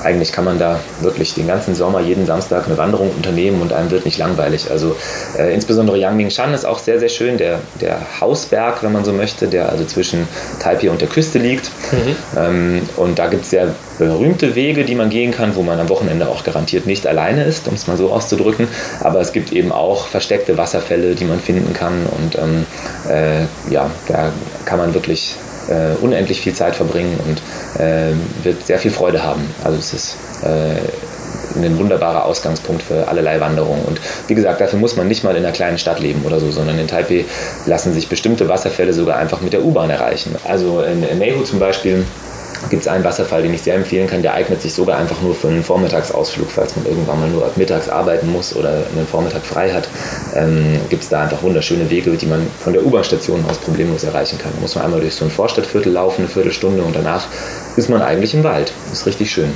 eigentlich 0.03 0.31
kann 0.31 0.45
man 0.45 0.59
da 0.59 0.79
wirklich 1.01 1.33
den 1.33 1.47
ganzen 1.47 1.75
Sommer, 1.75 2.01
jeden 2.01 2.25
Samstag 2.25 2.65
eine 2.65 2.77
Wanderung 2.77 3.11
unternehmen 3.15 3.61
und 3.61 3.73
einem 3.73 3.91
wird 3.91 4.05
nicht 4.05 4.17
langweilig. 4.17 4.69
Also 4.71 4.95
äh, 5.37 5.53
insbesondere 5.53 5.97
Yangmingshan 5.97 6.53
ist 6.53 6.65
auch 6.65 6.79
sehr, 6.79 6.99
sehr 6.99 7.09
schön, 7.09 7.37
der, 7.37 7.59
der 7.79 7.99
Hausberg, 8.19 8.83
wenn 8.83 8.91
man 8.91 9.05
so 9.05 9.13
möchte, 9.13 9.47
der 9.47 9.69
also 9.69 9.85
zwischen 9.85 10.27
Taipei 10.59 10.89
und 10.89 11.01
der 11.01 11.07
Küste 11.07 11.39
liegt. 11.39 11.71
Mhm. 11.91 12.15
Ähm, 12.37 12.81
und 12.97 13.19
da 13.19 13.27
gibt 13.27 13.43
es 13.43 13.49
sehr 13.51 13.75
berühmte 13.97 14.55
Wege, 14.55 14.83
die 14.83 14.95
man 14.95 15.09
gehen 15.09 15.31
kann, 15.31 15.55
wo 15.55 15.61
man 15.61 15.79
am 15.79 15.89
Wochenende 15.89 16.27
auch 16.27 16.43
garantiert 16.43 16.87
nicht 16.87 17.05
alleine 17.05 17.43
ist, 17.43 17.67
um 17.67 17.75
es 17.75 17.87
mal 17.87 17.97
so 17.97 18.11
auszudrücken. 18.11 18.67
Aber 19.01 19.19
es 19.19 19.31
gibt 19.31 19.51
eben 19.51 19.71
auch 19.71 20.07
versteckte 20.07 20.57
Wasserfälle, 20.57 21.15
die 21.15 21.25
man 21.25 21.39
finden 21.39 21.73
kann. 21.73 22.05
Und 22.05 22.37
ähm, 22.37 22.65
äh, 23.09 23.71
ja, 23.71 23.89
da 24.07 24.31
kann 24.65 24.79
man 24.79 24.93
wirklich 24.93 25.35
äh, 25.69 25.95
unendlich 26.01 26.41
viel 26.41 26.53
Zeit 26.53 26.75
verbringen 26.75 27.19
und 27.27 27.81
äh, 27.81 28.13
wird 28.43 28.65
sehr 28.65 28.79
viel 28.79 28.91
Freude 28.91 29.23
haben. 29.23 29.43
Also 29.63 29.77
es 29.77 29.93
ist 29.93 30.15
äh, 30.43 30.79
ein 31.55 31.77
wunderbarer 31.77 32.25
Ausgangspunkt 32.25 32.83
für 32.83 33.07
allerlei 33.07 33.39
Wanderungen. 33.39 33.83
Und 33.83 33.99
wie 34.27 34.35
gesagt, 34.35 34.61
dafür 34.61 34.79
muss 34.79 34.95
man 34.95 35.07
nicht 35.07 35.23
mal 35.23 35.35
in 35.35 35.43
einer 35.43 35.53
kleinen 35.53 35.77
Stadt 35.77 35.99
leben 35.99 36.23
oder 36.25 36.39
so, 36.39 36.51
sondern 36.51 36.79
in 36.79 36.87
Taipei 36.87 37.25
lassen 37.65 37.93
sich 37.93 38.07
bestimmte 38.07 38.47
Wasserfälle 38.47 38.93
sogar 38.93 39.17
einfach 39.17 39.41
mit 39.41 39.53
der 39.53 39.63
U-Bahn 39.63 39.89
erreichen. 39.89 40.35
Also 40.47 40.81
in, 40.81 41.03
in 41.03 41.19
Meihu 41.19 41.43
zum 41.43 41.59
Beispiel 41.59 42.05
gibt 42.69 42.83
es 42.83 42.87
einen 42.87 43.03
Wasserfall, 43.03 43.43
den 43.43 43.53
ich 43.53 43.61
sehr 43.61 43.75
empfehlen 43.75 44.07
kann. 44.07 44.21
Der 44.21 44.33
eignet 44.33 44.61
sich 44.61 44.73
sogar 44.73 44.97
einfach 44.97 45.21
nur 45.21 45.35
für 45.35 45.47
einen 45.47 45.63
Vormittagsausflug, 45.63 46.49
falls 46.49 46.75
man 46.75 46.85
irgendwann 46.85 47.19
mal 47.19 47.29
nur 47.29 47.45
ab 47.45 47.57
mittags 47.57 47.89
arbeiten 47.89 48.31
muss 48.31 48.55
oder 48.55 48.69
einen 48.69 49.07
Vormittag 49.09 49.43
frei 49.43 49.71
hat. 49.71 49.87
Ähm, 50.35 50.79
gibt 50.89 51.03
es 51.03 51.09
da 51.09 51.23
einfach 51.23 51.41
wunderschöne 51.41 51.89
Wege, 51.89 52.11
die 52.11 52.25
man 52.25 52.45
von 52.59 52.73
der 52.73 52.85
U-Bahn-Station 52.85 53.45
aus 53.49 53.57
problemlos 53.57 54.03
erreichen 54.03 54.37
kann. 54.37 54.51
Da 54.55 54.61
muss 54.61 54.75
man 54.75 54.85
einmal 54.85 55.01
durch 55.01 55.15
so 55.15 55.25
ein 55.25 55.31
Vorstadtviertel 55.31 55.91
laufen, 55.91 56.21
eine 56.21 56.29
Viertelstunde 56.29 56.83
und 56.83 56.95
danach 56.95 57.25
ist 57.75 57.89
man 57.89 58.01
eigentlich 58.01 58.33
im 58.33 58.43
Wald. 58.43 58.73
Ist 58.91 59.05
richtig 59.05 59.31
schön. 59.31 59.53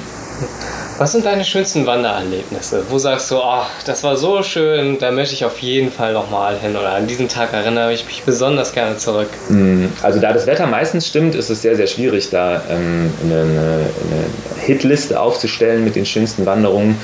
Was 0.98 1.12
sind 1.12 1.26
deine 1.26 1.44
schönsten 1.44 1.86
Wandererlebnisse? 1.86 2.86
Wo 2.90 2.98
sagst 2.98 3.30
du, 3.30 3.42
ach, 3.42 3.70
das 3.86 4.02
war 4.04 4.16
so 4.16 4.44
schön, 4.44 4.98
da 4.98 5.12
möchte 5.12 5.34
ich 5.34 5.44
auf 5.44 5.60
jeden 5.60 5.92
Fall 5.92 6.14
nochmal 6.14 6.58
hin 6.58 6.78
oder 6.78 6.94
an 6.94 7.06
diesen 7.06 7.28
Tag 7.28 7.52
erinnere 7.52 7.92
ich 7.92 8.06
mich 8.06 8.24
besonders 8.24 8.72
gerne 8.72 8.96
zurück? 8.96 9.28
Mm, 9.50 9.88
also 10.02 10.22
da 10.22 10.32
das 10.32 10.48
Wetter 10.48 10.68
meistens 10.68 11.08
stimmt, 11.08 11.36
ist 11.36 11.50
es 11.50 11.62
sehr, 11.62 11.76
sehr 11.76 11.88
schwierig, 11.88 12.30
da 12.30 12.62
ähm, 12.70 13.12
eine, 13.22 13.42
eine 13.42 14.62
Hitliste 14.66 15.20
aufzustellen 15.20 15.84
mit 15.84 15.98
den 15.98 16.06
schönsten 16.06 16.46
Wanderungen. 16.46 16.98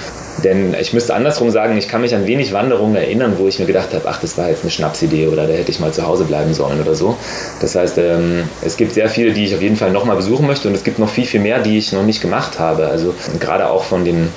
Denn 0.44 0.74
ich 0.80 0.94
müsste 0.94 1.14
andersrum 1.14 1.52
sagen, 1.52 1.78
ich 1.78 1.88
kann 1.88 2.02
mich 2.02 2.16
an 2.16 2.26
wenig 2.26 2.54
Wanderungen 2.54 2.96
erinnern, 2.96 3.36
wo 3.38 3.48
ich 3.48 3.60
mir 3.60 3.66
gedacht 3.66 3.94
habe, 3.94 4.08
ach, 4.08 4.20
das 4.20 4.38
war 4.38 4.50
jetzt 4.50 4.64
eine 4.64 4.72
Schnapsidee 4.72 5.28
oder 5.28 5.48
da 5.48 5.54
hätte 5.54 5.72
ich 5.72 5.80
mal 5.80 5.92
zu 5.92 6.06
Hause 6.06 6.24
bleiben 6.26 6.54
sollen 6.54 6.82
oder 6.82 6.96
so. 6.96 7.18
Das 7.60 7.76
heißt, 7.76 7.98
ähm, 7.98 8.44
es 8.62 8.78
gibt 8.78 8.94
sehr 8.94 9.10
viele, 9.10 9.34
die 9.34 9.46
ich 9.46 9.56
auf 9.56 9.62
jeden 9.62 9.76
Fall 9.76 9.92
nochmal 9.92 10.16
besuchen 10.16 10.48
möchte 10.48 10.68
und 10.68 10.74
es 10.74 10.84
gibt 10.84 11.00
noch 11.00 11.10
viel, 11.10 11.26
viel 11.26 11.42
mehr, 11.42 11.60
die 11.60 11.78
ich 11.78 11.92
noch 11.92 12.04
nicht 12.04 12.22
gemacht 12.22 12.60
habe. 12.60 12.88
Also 12.88 13.14
gerade 13.40 13.70
auch 13.70 13.84
von 13.84 14.06
den 14.06 14.30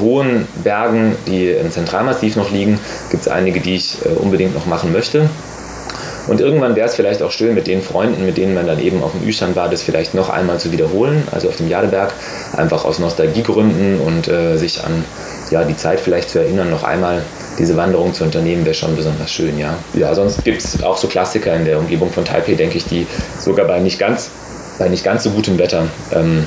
hohen 0.00 0.46
Bergen, 0.62 1.16
die 1.26 1.48
im 1.50 1.70
Zentralmassiv 1.70 2.36
noch 2.36 2.50
liegen, 2.50 2.78
gibt 3.10 3.22
es 3.22 3.28
einige, 3.28 3.60
die 3.60 3.76
ich 3.76 3.98
äh, 4.04 4.08
unbedingt 4.08 4.54
noch 4.54 4.66
machen 4.66 4.92
möchte. 4.92 5.28
Und 6.28 6.40
irgendwann 6.40 6.76
wäre 6.76 6.86
es 6.86 6.94
vielleicht 6.94 7.22
auch 7.22 7.30
schön, 7.30 7.54
mit 7.54 7.66
den 7.66 7.82
Freunden, 7.82 8.24
mit 8.24 8.36
denen 8.36 8.54
man 8.54 8.66
dann 8.66 8.80
eben 8.80 9.02
auf 9.02 9.12
dem 9.12 9.26
Üstand 9.26 9.56
war, 9.56 9.68
das 9.68 9.82
vielleicht 9.82 10.14
noch 10.14 10.28
einmal 10.28 10.58
zu 10.60 10.70
wiederholen, 10.72 11.26
also 11.32 11.48
auf 11.48 11.56
dem 11.56 11.68
Jadeberg, 11.68 12.12
einfach 12.56 12.84
aus 12.84 12.98
Nostalgiegründen 12.98 14.00
und 14.00 14.28
äh, 14.28 14.56
sich 14.56 14.84
an 14.84 15.04
ja, 15.50 15.64
die 15.64 15.76
Zeit 15.76 16.00
vielleicht 16.00 16.28
zu 16.28 16.38
erinnern, 16.38 16.70
noch 16.70 16.84
einmal 16.84 17.22
diese 17.58 17.76
Wanderung 17.76 18.14
zu 18.14 18.24
unternehmen, 18.24 18.64
wäre 18.64 18.74
schon 18.74 18.94
besonders 18.94 19.32
schön, 19.32 19.58
ja. 19.58 19.74
Ja, 19.94 20.14
sonst 20.14 20.44
gibt 20.44 20.62
es 20.62 20.82
auch 20.82 20.98
so 20.98 21.08
Klassiker 21.08 21.54
in 21.56 21.64
der 21.64 21.78
Umgebung 21.78 22.12
von 22.12 22.24
Taipei, 22.24 22.54
denke 22.54 22.78
ich, 22.78 22.84
die 22.84 23.06
sogar 23.38 23.66
bei 23.66 23.80
nicht 23.80 23.98
ganz, 23.98 24.30
bei 24.78 24.88
nicht 24.88 25.04
ganz 25.04 25.24
so 25.24 25.30
gutem 25.30 25.58
Wetter 25.58 25.88
ähm, 26.12 26.46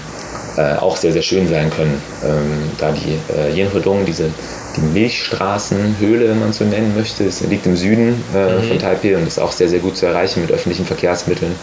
äh, 0.57 0.75
auch 0.75 0.97
sehr, 0.97 1.13
sehr 1.13 1.21
schön 1.21 1.47
sein 1.47 1.69
können. 1.69 2.01
Ähm, 2.23 2.71
da 2.77 2.91
die 2.91 3.17
äh, 3.33 3.53
Yenhodong, 3.53 4.05
diese 4.05 4.29
die 4.75 4.81
Milchstraßenhöhle, 4.81 6.29
wenn 6.29 6.39
man 6.39 6.49
es 6.51 6.57
so 6.57 6.65
nennen 6.65 6.93
möchte, 6.95 7.25
das 7.25 7.41
liegt 7.41 7.65
im 7.65 7.75
Süden 7.75 8.23
äh, 8.33 8.55
mhm. 8.55 8.63
von 8.63 8.79
Taipei 8.79 9.17
und 9.17 9.27
ist 9.27 9.39
auch 9.39 9.51
sehr, 9.51 9.67
sehr 9.67 9.79
gut 9.79 9.97
zu 9.97 10.05
erreichen 10.05 10.41
mit 10.41 10.51
öffentlichen 10.51 10.85
Verkehrsmitteln. 10.85 11.53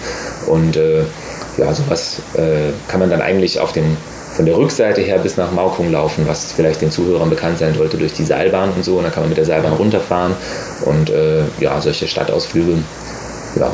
Und 0.47 0.77
äh, 0.77 1.05
ja, 1.57 1.73
sowas 1.73 2.21
äh, 2.35 2.73
kann 2.89 3.01
man 3.01 3.11
dann 3.11 3.23
eigentlich 3.23 3.61
auf 3.61 3.73
den 3.73 3.97
von 4.39 4.47
der 4.47 4.57
Rückseite 4.57 5.01
her 5.01 5.19
bis 5.19 5.37
nach 5.37 5.51
Maukung 5.51 5.91
laufen, 5.91 6.29
was 6.29 6.53
vielleicht 6.53 6.81
den 6.81 6.93
Zuhörern 6.93 7.29
bekannt 7.29 7.59
sein 7.59 7.75
sollte 7.75 7.97
durch 7.97 8.13
die 8.13 8.23
Seilbahn 8.23 8.71
und 8.71 8.85
so. 8.85 8.99
Und 8.99 9.03
dann 9.03 9.13
kann 9.13 9.25
man 9.25 9.31
mit 9.31 9.39
der 9.39 9.45
Seilbahn 9.45 9.73
runterfahren 9.73 10.33
und 10.85 11.11
äh, 11.11 11.43
ja, 11.59 11.81
solche 11.81 12.07
Stadtausflüge 12.07 12.75
ja, 13.59 13.73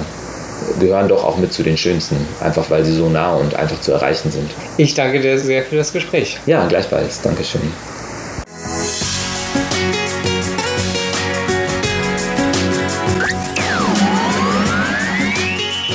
gehören 0.79 1.09
doch 1.09 1.25
auch 1.25 1.39
mit 1.39 1.53
zu 1.53 1.63
den 1.63 1.77
schönsten, 1.77 2.17
einfach 2.41 2.71
weil 2.71 2.85
sie 2.85 2.95
so 2.95 3.09
nah 3.09 3.35
und 3.35 3.55
einfach 3.55 3.81
zu 3.81 3.93
erreichen 3.93 4.31
sind. 4.31 4.51
Ich 4.77 4.95
danke 4.95 5.21
dir 5.21 5.39
sehr 5.39 5.63
für 5.63 5.77
das 5.77 5.93
Gespräch. 5.93 6.39
Ja, 6.47 6.67
gleichfalls. 6.67 7.23
Dankeschön. 7.23 7.63